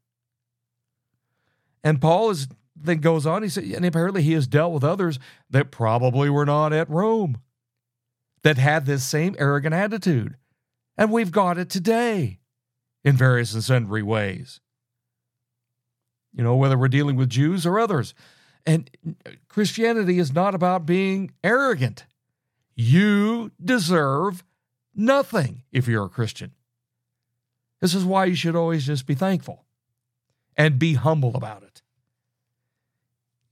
[1.83, 5.19] And Paul is then goes on, he said, and apparently he has dealt with others
[5.49, 7.39] that probably were not at Rome,
[8.43, 10.37] that had this same arrogant attitude.
[10.99, 12.41] And we've got it today
[13.03, 14.61] in various and sundry ways.
[16.33, 18.13] You know, whether we're dealing with Jews or others.
[18.67, 18.91] And
[19.49, 22.07] Christianity is not about being arrogant.
[22.75, 24.43] You deserve
[24.95, 26.53] nothing if you're a Christian.
[27.81, 29.65] This is why you should always just be thankful
[30.57, 31.83] and be humble about it.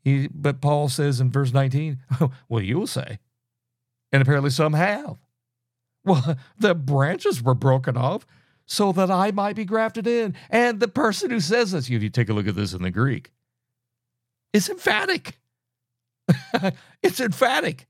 [0.03, 1.99] He, but Paul says in verse 19,
[2.49, 3.18] well, you'll say,
[4.11, 5.16] and apparently some have.
[6.05, 8.27] Well, the branches were broken off
[8.66, 10.35] so that I might be grafted in.
[10.51, 12.91] And the person who says this, if you take a look at this in the
[12.91, 13.31] Greek,
[14.53, 15.39] is emphatic.
[17.03, 17.87] it's emphatic.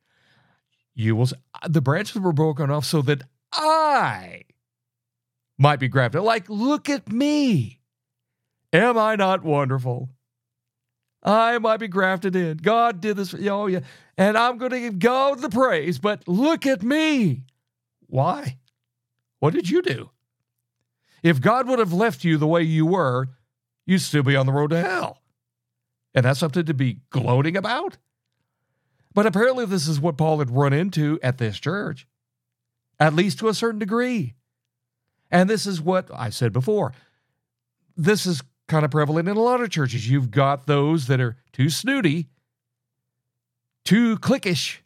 [0.94, 1.28] You will,
[1.66, 3.22] the branches were broken off so that
[3.52, 4.42] I
[5.62, 6.22] might be grafted.
[6.22, 7.80] Like, look at me.
[8.72, 10.10] Am I not wonderful?
[11.22, 12.56] I might be grafted in.
[12.56, 13.32] God did this.
[13.32, 13.80] Oh, yeah.
[14.18, 17.44] And I'm going to give God the praise, but look at me.
[18.08, 18.58] Why?
[19.38, 20.10] What did you do?
[21.22, 23.28] If God would have left you the way you were,
[23.86, 25.22] you'd still be on the road to hell.
[26.12, 27.98] And that's something to be gloating about?
[29.14, 32.08] But apparently, this is what Paul had run into at this church,
[32.98, 34.34] at least to a certain degree.
[35.32, 36.92] And this is what I said before.
[37.96, 40.08] This is kind of prevalent in a lot of churches.
[40.08, 42.28] You've got those that are too snooty,
[43.84, 44.78] too cliquish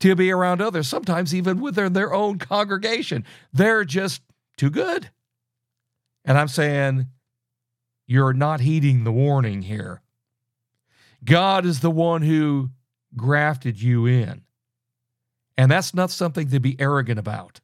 [0.00, 3.24] to be around others, sometimes even within their own congregation.
[3.52, 4.22] They're just
[4.56, 5.10] too good.
[6.24, 7.08] And I'm saying,
[8.06, 10.02] you're not heeding the warning here.
[11.24, 12.70] God is the one who
[13.16, 14.42] grafted you in.
[15.58, 17.60] And that's not something to be arrogant about.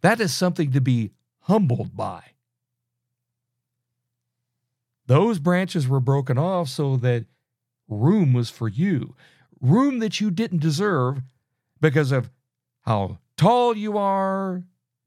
[0.00, 2.22] That is something to be humbled by.
[5.06, 7.26] Those branches were broken off so that
[7.88, 9.14] room was for you,
[9.60, 11.22] room that you didn't deserve
[11.80, 12.30] because of
[12.82, 14.62] how tall you are,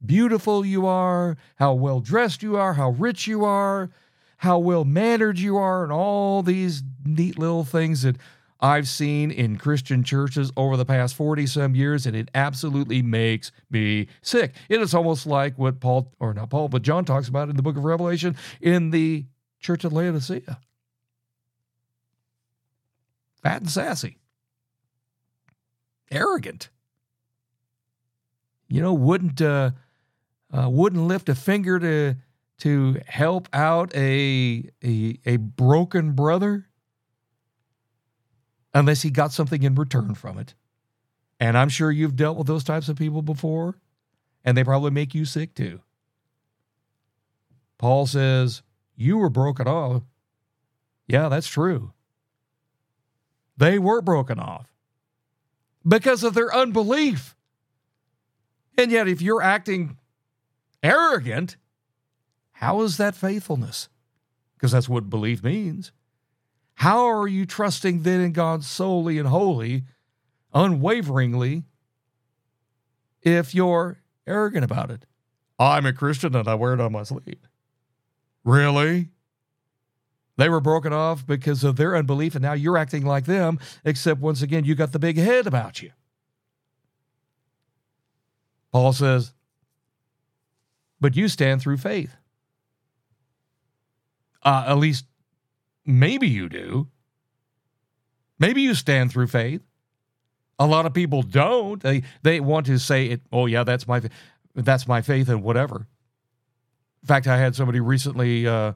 [0.06, 3.90] beautiful you are, how well dressed you are, how rich you are,
[4.38, 8.18] how well mannered you are, and all these neat little things that
[8.64, 13.52] I've seen in Christian churches over the past 40 some years, and it absolutely makes
[13.70, 14.56] me sick.
[14.70, 17.62] It is almost like what Paul, or not Paul, but John talks about in the
[17.62, 19.26] book of Revelation in the
[19.60, 20.60] church of Laodicea.
[23.44, 24.18] Fat and sassy,
[26.10, 26.70] arrogant.
[28.70, 29.72] You know, wouldn't uh,
[30.58, 32.16] uh, wouldn't lift a finger to
[32.60, 36.70] to help out a, a a broken brother
[38.74, 40.56] unless he got something in return from it.
[41.40, 43.80] And I'm sure you've dealt with those types of people before,
[44.44, 45.82] and they probably make you sick too.
[47.78, 48.62] Paul says,
[48.96, 50.04] You were broken off.
[51.08, 51.92] Yeah, that's true.
[53.58, 54.74] They were broken off
[55.88, 57.36] because of their unbelief.
[58.78, 59.98] And yet, if you're acting
[60.82, 61.58] arrogant,
[62.54, 63.90] how is that faithfulness?
[64.56, 65.92] Because that's what belief means.
[66.76, 69.84] How are you trusting then in God solely and wholly,
[70.54, 71.64] unwaveringly,
[73.22, 75.06] if you're arrogant about it?
[75.60, 77.48] I'm a Christian and I wear it on my sleeve.
[78.44, 79.10] Really?
[80.36, 84.20] They were broken off because of their unbelief, and now you're acting like them, except
[84.20, 85.92] once again, you got the big head about you.
[88.72, 89.34] Paul says,
[91.00, 92.16] but you stand through faith.
[94.42, 95.06] Uh, at least
[95.86, 96.88] maybe you do.
[98.40, 99.62] Maybe you stand through faith.
[100.60, 101.82] A lot of people don't.
[101.82, 103.22] They they want to say it.
[103.32, 104.02] Oh yeah, that's my
[104.56, 105.88] that's my faith and whatever.
[107.02, 108.74] In fact, I had somebody recently uh,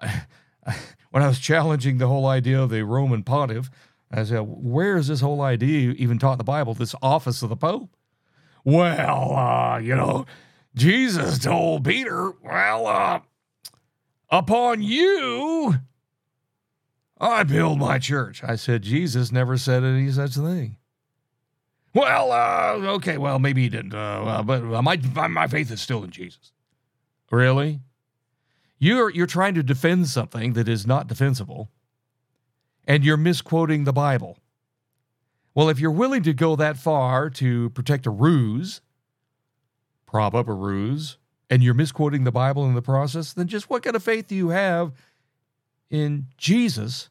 [1.10, 3.70] when I was challenging the whole idea of the Roman pontiff.
[4.10, 6.74] I said, "Where is this whole idea even taught in the Bible?
[6.74, 7.90] This office of the Pope?"
[8.64, 10.26] Well, uh, you know,
[10.74, 13.20] Jesus told Peter, "Well, uh,
[14.30, 15.80] upon you."
[17.18, 18.42] I build my church.
[18.44, 20.76] I said, Jesus never said any such thing.
[21.94, 24.96] Well, uh, okay, well, maybe he didn't, uh, but my,
[25.28, 26.52] my faith is still in Jesus.
[27.30, 27.80] Really?
[28.78, 31.70] You're, you're trying to defend something that is not defensible,
[32.86, 34.36] and you're misquoting the Bible.
[35.54, 38.82] Well, if you're willing to go that far to protect a ruse,
[40.04, 41.16] prop up a ruse,
[41.48, 44.34] and you're misquoting the Bible in the process, then just what kind of faith do
[44.34, 44.92] you have
[45.90, 47.08] in Jesus,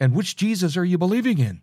[0.00, 1.62] and which Jesus are you believing in?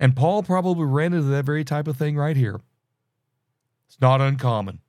[0.00, 2.60] And Paul probably ran into that very type of thing right here.
[3.88, 4.80] It's not uncommon.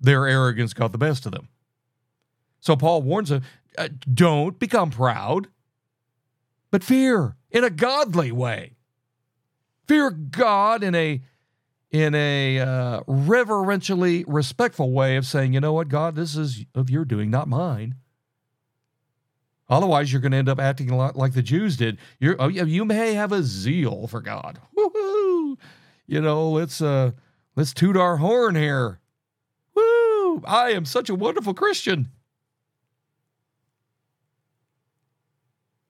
[0.00, 1.48] Their arrogance got the best of them.
[2.60, 3.42] So Paul warns them
[3.78, 5.48] uh, don't become proud,
[6.70, 8.76] but fear in a godly way.
[9.86, 11.22] Fear God in a
[11.90, 16.88] in a uh, reverentially respectful way of saying, you know what, God, this is of
[16.88, 17.96] your doing, not mine.
[19.68, 21.98] Otherwise, you're going to end up acting a lot like the Jews did.
[22.18, 24.60] You're, oh, you may have a zeal for God.
[24.74, 25.58] Woo-hoo!
[26.06, 27.12] You know, let's uh,
[27.54, 28.98] let's toot our horn here.
[29.74, 30.42] Woo!
[30.44, 32.10] I am such a wonderful Christian.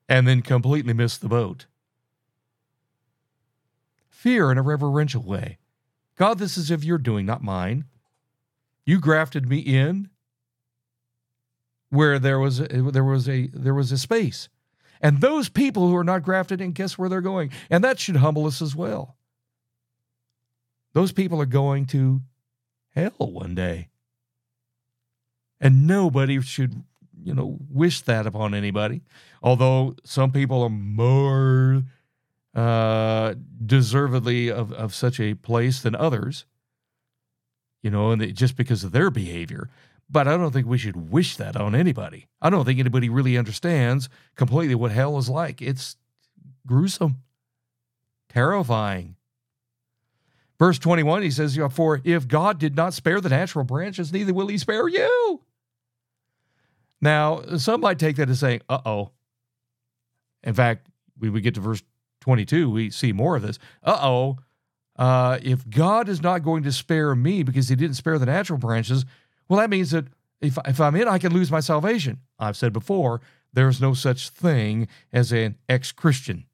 [0.07, 1.65] And then completely miss the boat.
[4.09, 5.57] Fear in a reverential way.
[6.21, 7.85] God, this is of your doing, not mine.
[8.85, 10.11] You grafted me in
[11.89, 14.47] where there was a, there was a there was a space.
[15.01, 17.49] And those people who are not grafted in, guess where they're going?
[17.71, 19.17] And that should humble us as well.
[20.93, 22.21] Those people are going to
[22.93, 23.89] hell one day.
[25.59, 26.83] And nobody should,
[27.19, 29.01] you know, wish that upon anybody.
[29.41, 31.81] Although some people are more
[32.55, 33.35] uh,
[33.65, 36.45] deservedly of, of such a place than others,
[37.81, 39.69] you know, and just because of their behavior.
[40.09, 42.27] But I don't think we should wish that on anybody.
[42.41, 45.61] I don't think anybody really understands completely what hell is like.
[45.61, 45.95] It's
[46.67, 47.23] gruesome,
[48.27, 49.15] terrifying.
[50.59, 54.47] Verse 21, he says, For if God did not spare the natural branches, neither will
[54.47, 55.41] he spare you.
[57.01, 59.11] Now, some might take that as saying, uh oh.
[60.43, 60.87] In fact,
[61.17, 61.81] we would get to verse
[62.21, 63.59] 22, we see more of this.
[63.83, 64.37] Uh-oh.
[64.95, 68.59] Uh, if God is not going to spare me because he didn't spare the natural
[68.59, 69.03] branches,
[69.49, 70.05] well, that means that
[70.39, 72.19] if, if I'm in, I can lose my salvation.
[72.39, 73.21] I've said before,
[73.53, 76.45] there's no such thing as an ex Christian.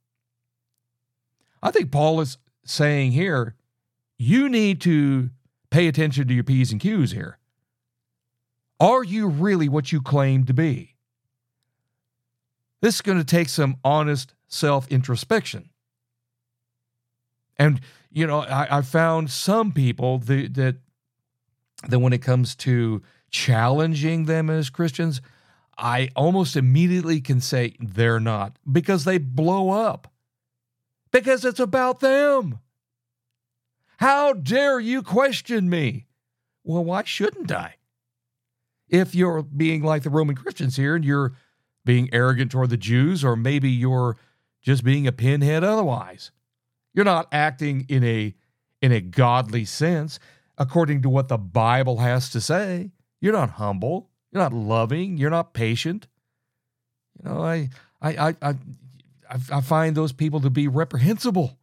[1.61, 3.55] I think Paul is saying here,
[4.17, 5.29] you need to
[5.69, 7.37] pay attention to your P's and Q's here.
[8.79, 10.95] Are you really what you claim to be?
[12.81, 15.69] This is going to take some honest self introspection.
[17.57, 17.81] And,
[18.11, 20.75] you know, I, I found some people that, that,
[21.87, 25.21] that when it comes to challenging them as Christians,
[25.77, 30.11] I almost immediately can say they're not because they blow up,
[31.11, 32.59] because it's about them.
[33.97, 36.05] How dare you question me?
[36.63, 37.75] Well, why shouldn't I?
[38.89, 41.33] If you're being like the Roman Christians here and you're
[41.85, 44.17] being arrogant toward the Jews, or maybe you're
[44.67, 46.31] just being a pinhead otherwise.
[46.93, 48.35] You're not acting in a
[48.81, 50.19] in a godly sense
[50.57, 52.91] according to what the Bible has to say.
[53.21, 54.09] You're not humble.
[54.29, 55.15] You're not loving.
[55.15, 56.07] You're not patient.
[57.17, 57.69] You know, I
[58.01, 58.55] I I I,
[59.53, 61.57] I find those people to be reprehensible.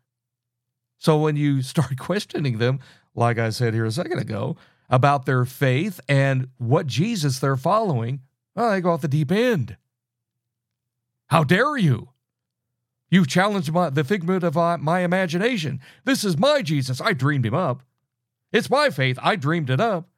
[0.96, 2.80] So when you start questioning them,
[3.14, 4.56] like I said here a second ago,
[4.88, 8.22] about their faith and what Jesus they're following,
[8.56, 9.76] well, they go off the deep end.
[11.26, 12.13] How dare you?
[13.14, 15.80] You've challenged my, the figment of uh, my imagination.
[16.04, 17.00] This is my Jesus.
[17.00, 17.84] I dreamed him up.
[18.50, 19.20] It's my faith.
[19.22, 20.08] I dreamed it up.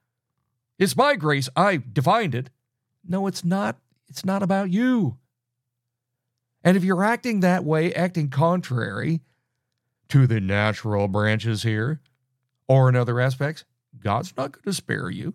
[0.78, 1.50] It's my grace.
[1.54, 2.48] I defined it.
[3.06, 3.76] No, it's not.
[4.08, 5.18] It's not about you.
[6.64, 9.20] And if you're acting that way, acting contrary
[10.08, 12.00] to the natural branches here
[12.66, 13.66] or in other aspects,
[14.00, 15.34] God's not going to spare you.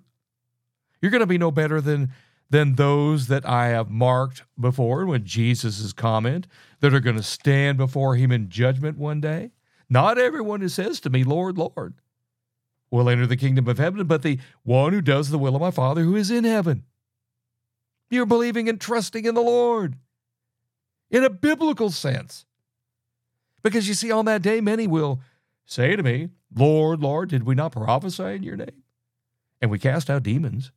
[1.00, 2.12] You're going to be no better than
[2.52, 6.48] than those that I have marked before when Jesus' comment
[6.82, 9.52] that are going to stand before him in judgment one day.
[9.90, 11.96] Not everyone who says to me, Lord, Lord,
[12.92, 15.72] will enter the kingdom of heaven, but the one who does the will of my
[15.72, 16.84] Father who is in heaven.
[18.10, 19.96] You're believing and trusting in the Lord
[21.10, 22.46] in a biblical sense.
[23.64, 25.22] Because you see, on that day, many will
[25.66, 28.84] say to me, Lord, Lord, did we not prophesy in your name?
[29.62, 30.72] And we cast out demons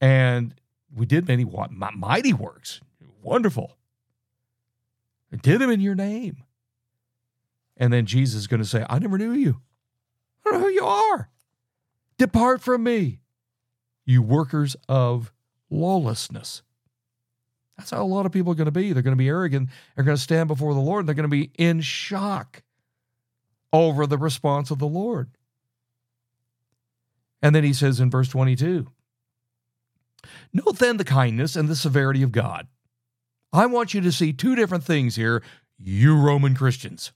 [0.00, 0.54] and
[0.94, 2.80] we did many mighty works.
[3.22, 3.76] Wonderful.
[5.32, 6.44] I did them in your name.
[7.76, 9.60] And then Jesus is going to say, I never knew you.
[10.44, 11.28] I don't know who you are.
[12.16, 13.20] Depart from me,
[14.04, 15.32] you workers of
[15.70, 16.62] lawlessness.
[17.76, 18.92] That's how a lot of people are going to be.
[18.92, 19.68] They're going to be arrogant.
[19.94, 21.06] They're going to stand before the Lord.
[21.06, 22.62] They're going to be in shock
[23.72, 25.30] over the response of the Lord.
[27.40, 28.88] And then he says in verse 22
[30.52, 32.66] Note then the kindness and the severity of God.
[33.52, 35.42] I want you to see two different things here,
[35.78, 37.12] you Roman Christians.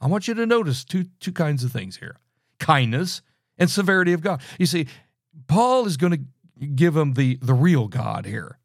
[0.00, 2.16] I want you to notice two, two kinds of things here
[2.58, 3.22] kindness
[3.58, 4.40] and severity of God.
[4.58, 4.86] You see,
[5.46, 8.58] Paul is going to give them the, the real God here,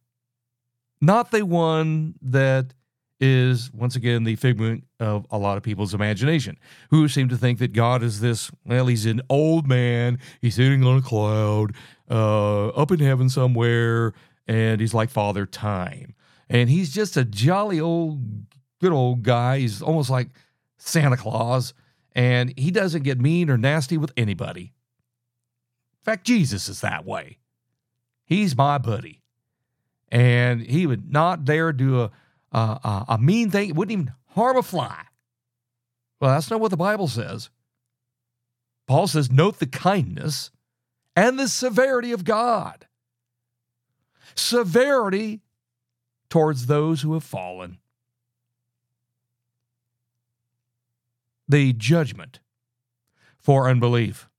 [1.02, 2.74] not the one that
[3.20, 6.58] is once again the figment of a lot of people's imagination
[6.89, 10.84] who seem to think that God is this, well, he's an old man, he's sitting
[10.84, 11.76] on a cloud,
[12.12, 14.14] uh, up in heaven somewhere,
[14.47, 16.14] and he's like Father Time.
[16.49, 18.22] And he's just a jolly old,
[18.82, 19.59] good old guy.
[19.59, 20.28] He's almost like
[20.78, 21.74] Santa Claus,
[22.14, 24.74] and he doesn't get mean or nasty with anybody.
[26.01, 27.38] In fact, Jesus is that way.
[28.26, 29.22] He's my buddy.
[30.09, 32.12] And he would not dare do a,
[32.51, 33.70] a, a mean thing.
[33.70, 35.05] It wouldn't even harm a fly.
[36.20, 37.49] Well, that's not what the Bible says.
[38.88, 40.51] Paul says, note the kindness
[41.16, 42.88] and the severity of God.
[44.36, 45.41] Severity
[46.30, 47.78] towards those who have fallen.
[51.47, 52.39] The judgment
[53.38, 54.30] for unbelief,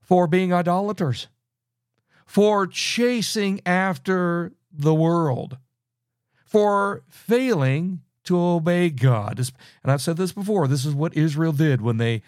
[0.00, 1.28] for being idolaters,
[2.24, 5.58] for chasing after the world,
[6.44, 9.38] for failing to obey God.
[9.82, 12.22] And I've said this before this is what Israel did when they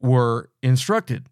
[0.00, 1.26] were instructed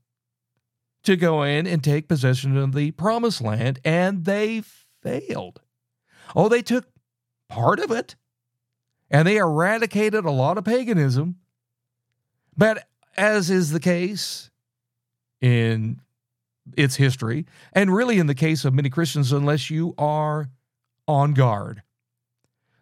[1.04, 4.62] to go in and take possession of the promised land, and they
[5.02, 5.60] failed.
[6.34, 6.86] Oh, they took
[7.48, 8.16] part of it
[9.10, 11.36] and they eradicated a lot of paganism.
[12.56, 14.50] But as is the case
[15.40, 16.00] in
[16.76, 20.48] its history, and really in the case of many Christians, unless you are
[21.06, 21.82] on guard,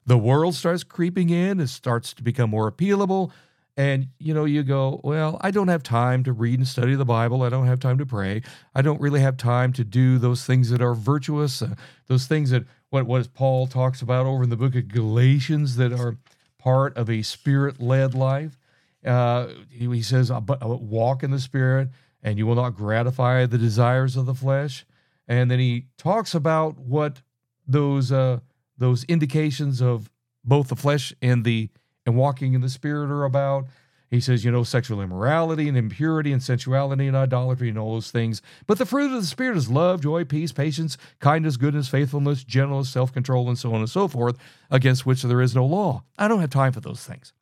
[0.07, 3.31] the world starts creeping in, it starts to become more appealable
[3.77, 7.05] and you know you go well i don't have time to read and study the
[7.05, 7.43] bible.
[7.43, 8.43] I don't have time to pray.
[8.75, 11.75] I don't really have time to do those things that are virtuous uh,
[12.07, 15.93] those things that what what paul talks about over in the book of galatians that
[15.93, 16.16] are
[16.62, 18.57] part of a spirit-led life.
[19.05, 21.89] Uh, he, he, says walk in the spirit
[22.23, 24.87] and you will not gratify the desires of the flesh.
[25.27, 27.20] And then he talks about what
[27.66, 28.41] those uh,
[28.79, 30.09] those indications of
[30.45, 31.68] both the flesh and the
[32.07, 33.66] and walking in the Spirit are about.
[34.11, 38.11] He says, you know, sexual immorality and impurity and sensuality and idolatry and all those
[38.11, 38.42] things.
[38.66, 42.90] But the fruit of the Spirit is love, joy, peace, patience, kindness, goodness, faithfulness, gentleness,
[42.90, 44.36] self control, and so on and so forth,
[44.70, 46.05] against which there is no law.
[46.18, 47.32] I don't have time for those things.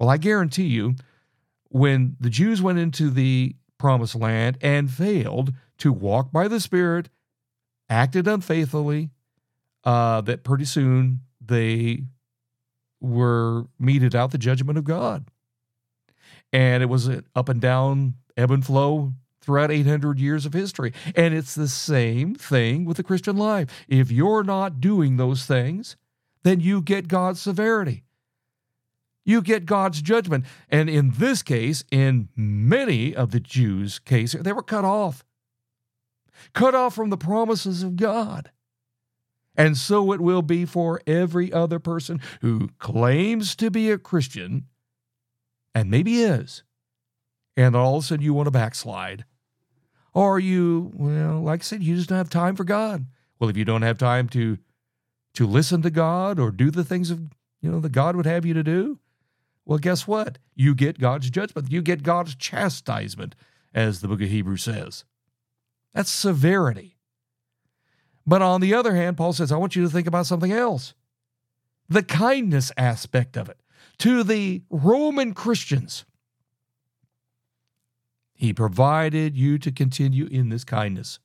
[0.00, 0.96] Well, I guarantee you,
[1.68, 7.10] when the Jews went into the promised land and failed to walk by the Spirit,
[7.88, 9.10] acted unfaithfully,
[9.84, 12.06] uh, that pretty soon they
[13.00, 15.26] were meted out the judgment of God.
[16.52, 20.92] And it was an up and down, ebb and flow throughout 800 years of history.
[21.14, 23.68] And it's the same thing with the Christian life.
[23.88, 25.96] If you're not doing those things,
[26.42, 28.04] then you get God's severity.
[29.24, 30.44] You get God's judgment.
[30.68, 35.24] And in this case, in many of the Jews' case, they were cut off.
[36.54, 38.50] Cut off from the promises of God.
[39.60, 44.64] And so it will be for every other person who claims to be a Christian
[45.74, 46.62] and maybe is.
[47.58, 49.26] And all of a sudden you want to backslide.
[50.14, 53.04] Or you, well, like I said, you just don't have time for God.
[53.38, 54.58] Well, if you don't have time to
[55.34, 57.20] to listen to God or do the things of
[57.60, 58.98] you know that God would have you to do,
[59.64, 60.38] well, guess what?
[60.56, 61.70] You get God's judgment.
[61.70, 63.36] You get God's chastisement,
[63.74, 65.04] as the book of Hebrews says.
[65.94, 66.96] That's severity.
[68.30, 70.94] But on the other hand, Paul says, I want you to think about something else
[71.88, 73.58] the kindness aspect of it
[73.98, 76.04] to the Roman Christians.
[78.32, 81.18] He provided you to continue in this kindness.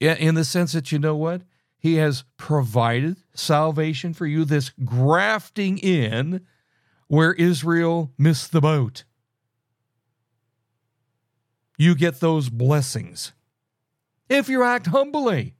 [0.00, 1.42] In the sense that, you know what?
[1.78, 6.44] He has provided salvation for you, this grafting in
[7.06, 9.04] where Israel missed the boat.
[11.78, 13.32] You get those blessings
[14.28, 15.54] if you act humbly,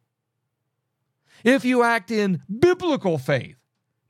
[1.45, 3.57] if you act in biblical faith,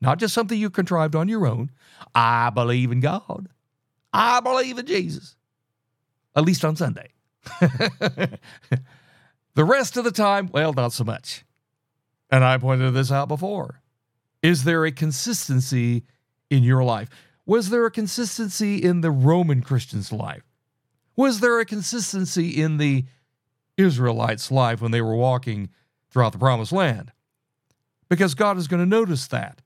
[0.01, 1.71] not just something you contrived on your own.
[2.15, 3.49] I believe in God.
[4.13, 5.35] I believe in Jesus,
[6.37, 7.09] at least on Sunday.
[7.61, 8.39] the
[9.57, 11.45] rest of the time, well, not so much.
[12.31, 13.81] And I pointed this out before.
[14.43, 16.05] Is there a consistency
[16.51, 17.09] in your life?
[17.47, 20.45] Was there a consistency in the Roman Christian's life?
[21.17, 23.05] Was there a consistency in the
[23.77, 25.71] Israelites' life when they were walking
[26.11, 27.13] throughout the promised land.
[28.09, 29.61] Because God is going to notice that.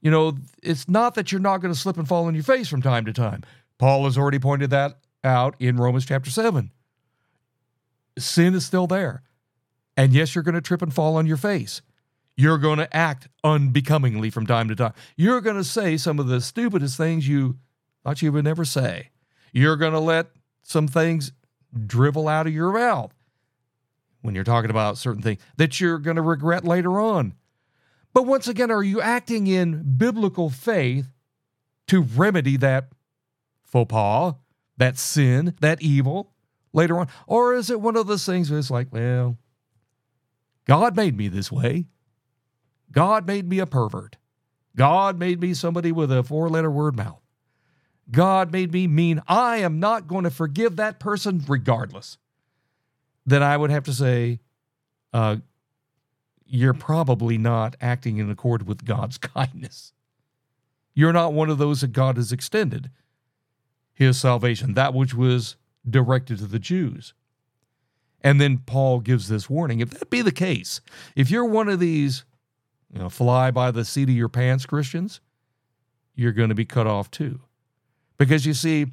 [0.00, 2.68] You know, it's not that you're not going to slip and fall on your face
[2.68, 3.42] from time to time.
[3.78, 6.70] Paul has already pointed that out in Romans chapter 7.
[8.18, 9.22] Sin is still there.
[9.96, 11.82] And yes, you're going to trip and fall on your face.
[12.36, 14.92] You're going to act unbecomingly from time to time.
[15.16, 17.56] You're going to say some of the stupidest things you
[18.04, 19.10] thought you would never say.
[19.52, 20.28] You're going to let
[20.62, 21.32] some things
[21.86, 23.12] drivel out of your mouth
[24.22, 27.34] when you're talking about certain things that you're going to regret later on.
[28.12, 31.06] But once again, are you acting in biblical faith
[31.88, 32.88] to remedy that
[33.62, 34.34] faux pas,
[34.76, 36.32] that sin, that evil
[36.72, 37.08] later on?
[37.26, 39.38] Or is it one of those things where it's like, well,
[40.66, 41.86] God made me this way.
[42.92, 44.16] God made me a pervert.
[44.76, 47.22] God made me somebody with a four letter word mouth.
[48.10, 49.22] God made me mean.
[49.28, 52.18] I am not going to forgive that person regardless.
[53.26, 54.40] Then I would have to say,
[55.12, 55.36] uh,
[56.46, 59.92] you're probably not acting in accord with God's kindness.
[60.94, 62.90] You're not one of those that God has extended
[63.92, 65.56] his salvation, that which was
[65.88, 67.14] directed to the Jews.
[68.20, 69.80] And then Paul gives this warning.
[69.80, 70.80] If that be the case,
[71.14, 72.24] if you're one of these,
[72.92, 75.20] you know, fly by the seat of your pants Christians,
[76.14, 77.40] you're going to be cut off too.
[78.18, 78.86] Because you see,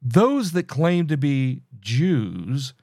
[0.00, 2.74] those that claim to be Jews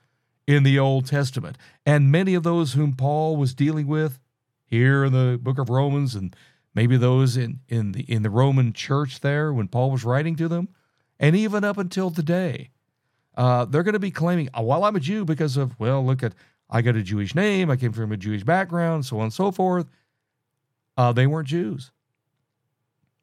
[0.47, 4.19] in the Old Testament, and many of those whom Paul was dealing with
[4.65, 6.35] here in the book of Romans, and
[6.73, 10.47] maybe those in, in the in the Roman church there when Paul was writing to
[10.47, 10.69] them,
[11.19, 12.71] and even up until today,
[13.35, 16.23] uh, they're going to be claiming, oh, well, I'm a Jew because of, well, look
[16.23, 16.33] at,
[16.69, 19.51] I got a Jewish name, I came from a Jewish background, so on and so
[19.51, 19.87] forth.
[20.97, 21.91] Uh, they weren't Jews.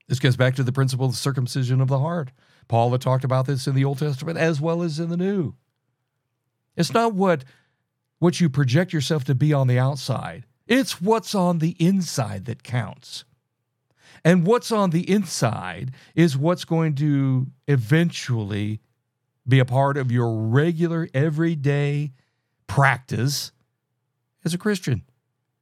[0.09, 2.31] This goes back to the principle of circumcision of the heart.
[2.67, 5.55] Paul had talked about this in the Old Testament as well as in the New.
[6.77, 7.45] It's not what,
[8.19, 12.63] what you project yourself to be on the outside, it's what's on the inside that
[12.63, 13.25] counts.
[14.25, 18.81] And what's on the inside is what's going to eventually
[19.47, 22.13] be a part of your regular, everyday
[22.67, 23.53] practice
[24.45, 25.03] as a Christian,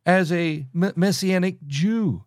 [0.05, 2.25] as a Messianic Jew.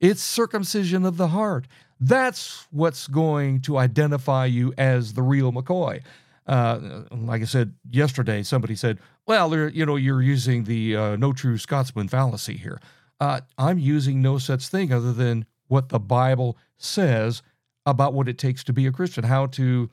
[0.00, 1.66] It's circumcision of the heart.
[2.00, 6.02] That's what's going to identify you as the real McCoy.
[6.46, 11.32] Uh, like I said yesterday, somebody said, "Well, you know, you're using the uh, no
[11.32, 12.80] true Scotsman fallacy here."
[13.20, 17.42] Uh, I'm using no such thing other than what the Bible says
[17.84, 19.90] about what it takes to be a Christian, how to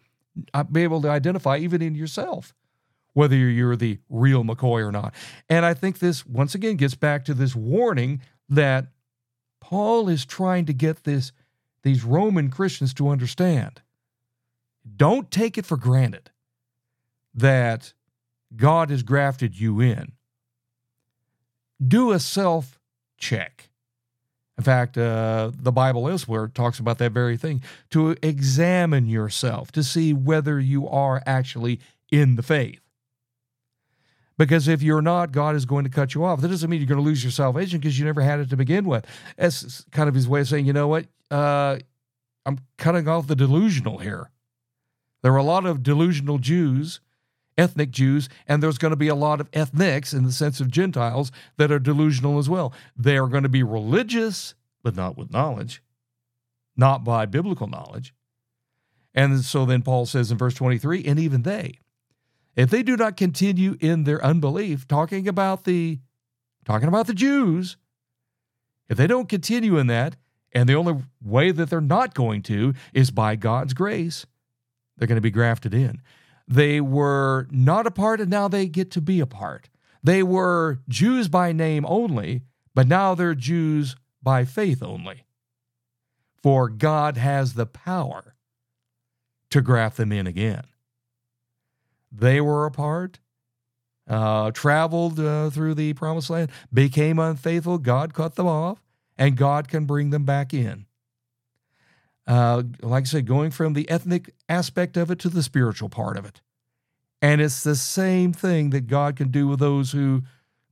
[0.54, 2.54] uh, be able to identify even in yourself
[3.18, 5.12] whether you're the real McCoy or not.
[5.50, 8.90] And I think this once again gets back to this warning that
[9.70, 11.34] Paul is trying to get this
[11.84, 13.82] these Roman Christians to understand.
[14.96, 16.32] Don't take it for granted
[17.34, 17.92] that
[18.56, 20.14] God has grafted you in.
[21.86, 22.80] Do a self
[23.18, 23.70] check.
[24.58, 29.84] In fact, uh, the Bible elsewhere talks about that very thing to examine yourself to
[29.84, 32.87] see whether you are actually in the faith.
[34.38, 36.42] Because if you're not, God is going to cut you off.
[36.42, 38.58] That doesn't mean you're going to lose your salvation because you never had it to
[38.58, 39.06] begin with.
[39.36, 41.08] That's kind of his way of saying, you know what?
[41.32, 41.80] Uh,
[42.46, 44.30] I'm cutting off the delusional here.
[45.24, 47.00] There are a lot of delusional Jews
[47.58, 50.70] ethnic Jews, and there's going to be a lot of ethnics in the sense of
[50.70, 52.74] Gentiles that are delusional as well.
[52.96, 55.82] They are going to be religious, but not with knowledge,
[56.76, 58.14] not by biblical knowledge.
[59.14, 61.80] And so then Paul says in verse 23, and even they,
[62.58, 66.00] if they do not continue in their unbelief, talking about the
[66.66, 67.78] talking about the Jews,
[68.90, 70.18] if they don't continue in that,
[70.52, 74.26] and the only way that they're not going to is by God's grace,
[74.98, 76.02] they're going to be grafted in.
[76.48, 79.70] They were not a part, and now they get to be a part.
[80.04, 82.42] They were Jews by name only,
[82.74, 85.26] but now they're Jews by faith only.
[86.42, 88.36] For God has the power
[89.52, 90.64] to graft them in again.
[92.18, 93.20] They were apart,
[94.08, 97.78] uh, traveled uh, through the promised land, became unfaithful.
[97.78, 98.82] God cut them off,
[99.18, 100.86] and God can bring them back in.
[102.26, 106.18] Uh, like I said, going from the ethnic aspect of it to the spiritual part
[106.18, 106.42] of it.
[107.22, 110.24] And it's the same thing that God can do with those who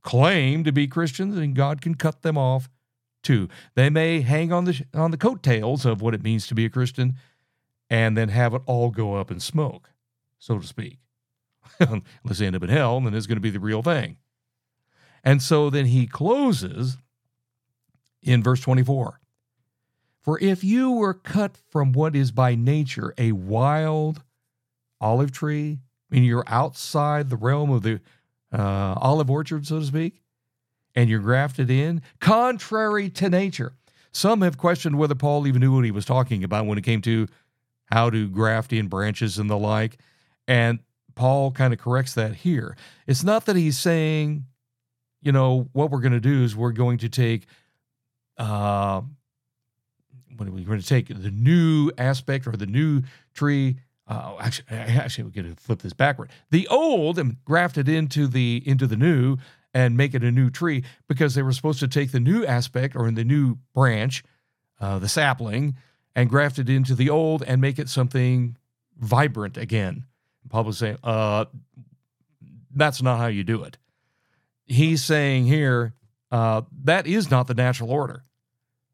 [0.02, 2.68] claim to be Christians, and God can cut them off
[3.22, 3.48] too.
[3.74, 6.70] They may hang on the on the coattails of what it means to be a
[6.70, 7.16] Christian,
[7.88, 9.90] and then have it all go up in smoke,
[10.38, 10.98] so to speak.
[11.80, 14.16] Unless they end up in hell, and then it's going to be the real thing.
[15.24, 16.98] And so then he closes
[18.22, 19.20] in verse 24.
[20.22, 24.22] For if you were cut from what is by nature a wild
[25.00, 25.78] olive tree,
[26.10, 28.00] I mean, you're outside the realm of the
[28.52, 30.22] uh, olive orchard, so to speak,
[30.94, 33.74] and you're grafted in, contrary to nature.
[34.12, 37.02] Some have questioned whether Paul even knew what he was talking about when it came
[37.02, 37.28] to
[37.86, 39.98] how to graft in branches and the like.
[40.48, 40.78] And
[41.16, 42.76] Paul kind of corrects that here.
[43.06, 44.44] It's not that he's saying,
[45.22, 47.46] you know, what we're going to do is we're going to take
[48.38, 49.00] uh,
[50.36, 53.02] when we're going to take the new aspect or the new
[53.34, 53.76] tree.
[54.06, 56.30] Uh, actually, actually, we're going to flip this backward.
[56.50, 59.38] The old and grafted into the into the new,
[59.76, 62.96] and make it a new tree because they were supposed to take the new aspect
[62.96, 64.24] or in the new branch,
[64.80, 65.76] uh, the sapling,
[66.14, 68.56] and graft it into the old and make it something
[68.98, 70.04] vibrant again.
[70.48, 71.46] Paul was saying, uh,
[72.74, 73.78] that's not how you do it.
[74.66, 75.94] He's saying here,
[76.30, 78.24] uh, that is not the natural order.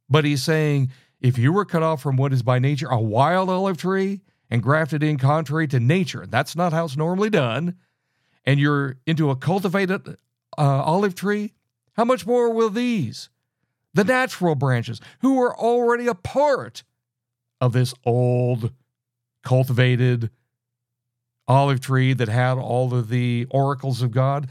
[0.08, 0.90] But he's saying,
[1.20, 4.62] if you were cut off from what is by nature a wild olive tree and
[4.62, 7.76] grafted in contrary to nature, that's not how it's normally done,
[8.44, 10.06] and you're into a cultivated
[10.58, 11.52] uh, olive tree,
[11.94, 13.30] how much more will these,
[13.94, 16.82] the natural branches, who are already a part
[17.60, 18.72] of this old,
[19.42, 20.30] cultivated
[21.48, 24.48] olive tree that had all of the oracles of God,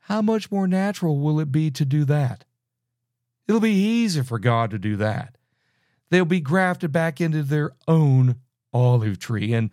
[0.00, 2.44] how much more natural will it be to do that?
[3.46, 5.36] It'll be easy for God to do that.
[6.10, 8.36] They'll be grafted back into their own
[8.72, 9.52] olive tree.
[9.52, 9.70] And,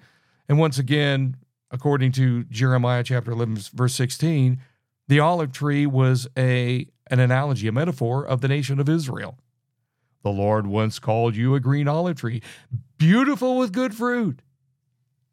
[0.48, 1.36] and once again,
[1.72, 4.62] according to Jeremiah chapter 11, verse 16,
[5.08, 9.38] the olive tree was a, an analogy, a metaphor of the nation of Israel.
[10.24, 12.42] The Lord once called you a green olive tree,
[12.98, 14.42] beautiful with good fruit.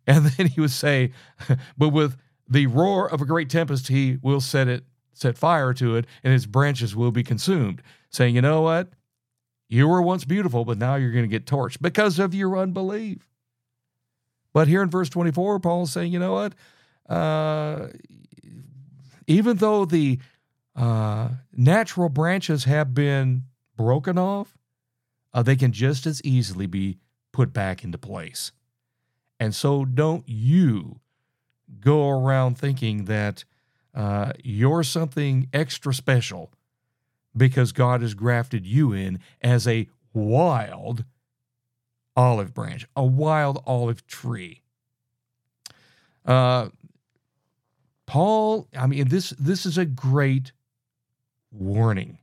[0.09, 1.11] And then he would say,
[1.76, 2.16] but with
[2.48, 6.32] the roar of a great tempest, he will set it, set fire to it, and
[6.32, 7.82] its branches will be consumed.
[8.11, 8.90] Saying, you know what?
[9.68, 13.28] You were once beautiful, but now you're going to get torched because of your unbelief.
[14.52, 16.54] But here in verse 24, Paul's saying, you know what?
[17.09, 17.88] Uh,
[19.26, 20.18] even though the
[20.76, 23.42] uh, natural branches have been
[23.76, 24.57] broken off,
[25.34, 26.98] uh, they can just as easily be
[27.32, 28.52] put back into place.
[29.39, 31.01] And so don't you
[31.80, 33.45] go around thinking that
[33.95, 36.53] uh, you're something extra special
[37.37, 41.05] because God has grafted you in as a wild
[42.16, 44.62] olive branch, a wild olive tree.
[46.24, 46.70] Uh,
[48.07, 50.53] Paul, I mean, this this is a great
[51.51, 52.18] warning,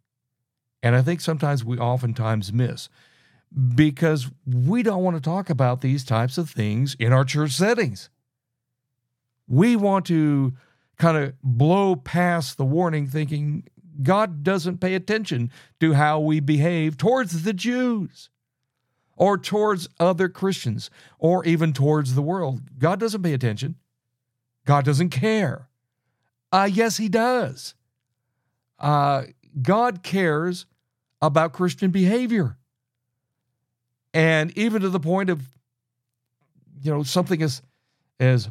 [0.81, 2.89] and I think sometimes we oftentimes miss
[3.75, 8.09] because we don't want to talk about these types of things in our church settings.
[9.47, 10.53] We want to
[10.97, 13.67] kind of blow past the warning, thinking
[14.01, 18.29] God doesn't pay attention to how we behave towards the Jews
[19.15, 20.89] or towards other Christians
[21.19, 22.61] or even towards the world.
[22.79, 23.75] God doesn't pay attention.
[24.65, 25.67] God doesn't care.
[26.51, 27.75] Uh, yes, He does.
[28.79, 29.23] Uh,
[29.61, 30.65] God cares
[31.21, 32.57] about Christian behavior.
[34.13, 35.41] And even to the point of,
[36.81, 37.61] you know, something as,
[38.19, 38.49] as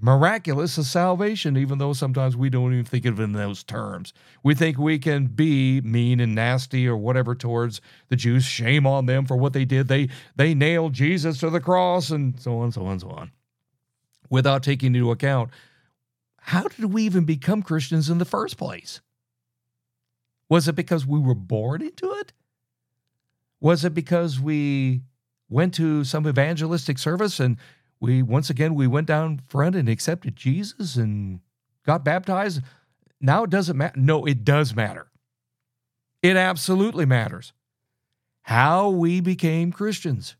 [0.00, 4.12] miraculous as salvation, even though sometimes we don't even think of it in those terms.
[4.42, 8.44] We think we can be mean and nasty or whatever towards the Jews.
[8.44, 9.88] Shame on them for what they did.
[9.88, 13.32] They they nailed Jesus to the cross and so on, so on, so on.
[14.30, 15.50] Without taking into account
[16.48, 19.02] how did we even become Christians in the first place?
[20.48, 22.32] Was it because we were born into it?
[23.60, 25.02] Was it because we
[25.48, 27.56] went to some evangelistic service and
[28.00, 31.40] we once again we went down front and accepted Jesus and
[31.84, 32.62] got baptized.
[33.20, 33.98] Now it doesn't matter.
[33.98, 35.08] No, it does matter.
[36.22, 37.52] It absolutely matters.
[38.42, 40.36] How we became Christians.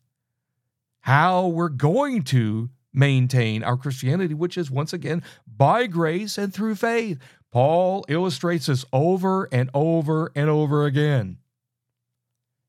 [1.00, 6.74] How we're going to maintain our Christianity, which is once again by grace and through
[6.74, 7.18] faith.
[7.50, 11.38] Paul illustrates this over and over and over again.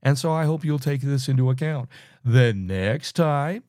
[0.02, 1.90] And so I hope you'll take this into account.
[2.24, 3.64] The next time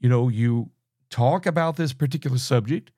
[0.00, 0.70] you know, you
[1.10, 2.90] talk about this particular subject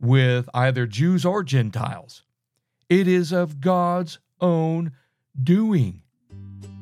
[0.00, 2.24] with either Jews or Gentiles.
[2.88, 4.92] It is of God's own
[5.42, 6.02] doing.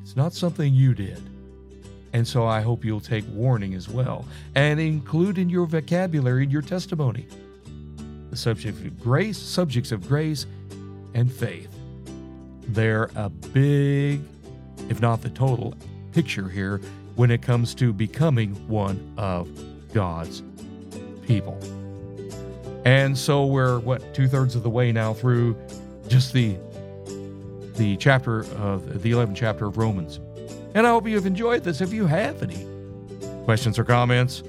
[0.02, 1.22] It's not something you did.
[2.12, 6.50] And so I hope you'll take warning as well and include in your vocabulary in
[6.50, 7.26] your testimony
[8.30, 10.46] the subject of grace, subjects of grace
[11.14, 11.68] and faith.
[12.68, 14.20] They're a big,
[14.88, 15.74] if not the total,
[16.12, 16.80] picture here
[17.16, 19.48] when it comes to becoming one of
[19.92, 20.42] God's
[21.26, 21.58] people.
[22.84, 25.56] And so we're what two thirds of the way now through
[26.08, 26.56] just the
[27.74, 30.20] the chapter of the 11th chapter of Romans.
[30.74, 31.80] And I hope you've enjoyed this.
[31.80, 32.66] If you have any
[33.44, 34.42] questions or comments,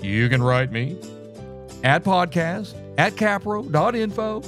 [0.00, 0.98] you can write me
[1.84, 4.42] at podcast at capro.info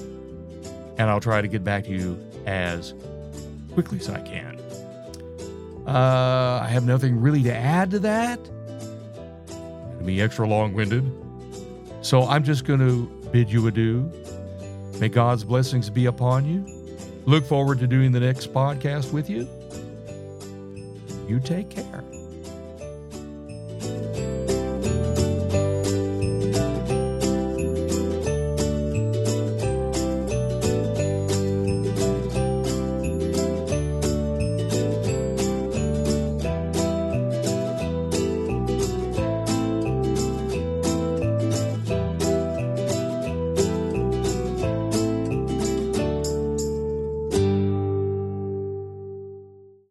[0.99, 2.95] and I'll try to get back to you as
[3.73, 4.60] quickly as I can.
[5.91, 8.39] Uh, I have nothing really to add to that.
[9.49, 11.11] To be extra long winded.
[12.01, 14.09] So I'm just going to bid you adieu.
[15.01, 16.65] May God's blessings be upon you.
[17.27, 19.49] Look forward to doing the next podcast with you.
[21.27, 21.90] You take care.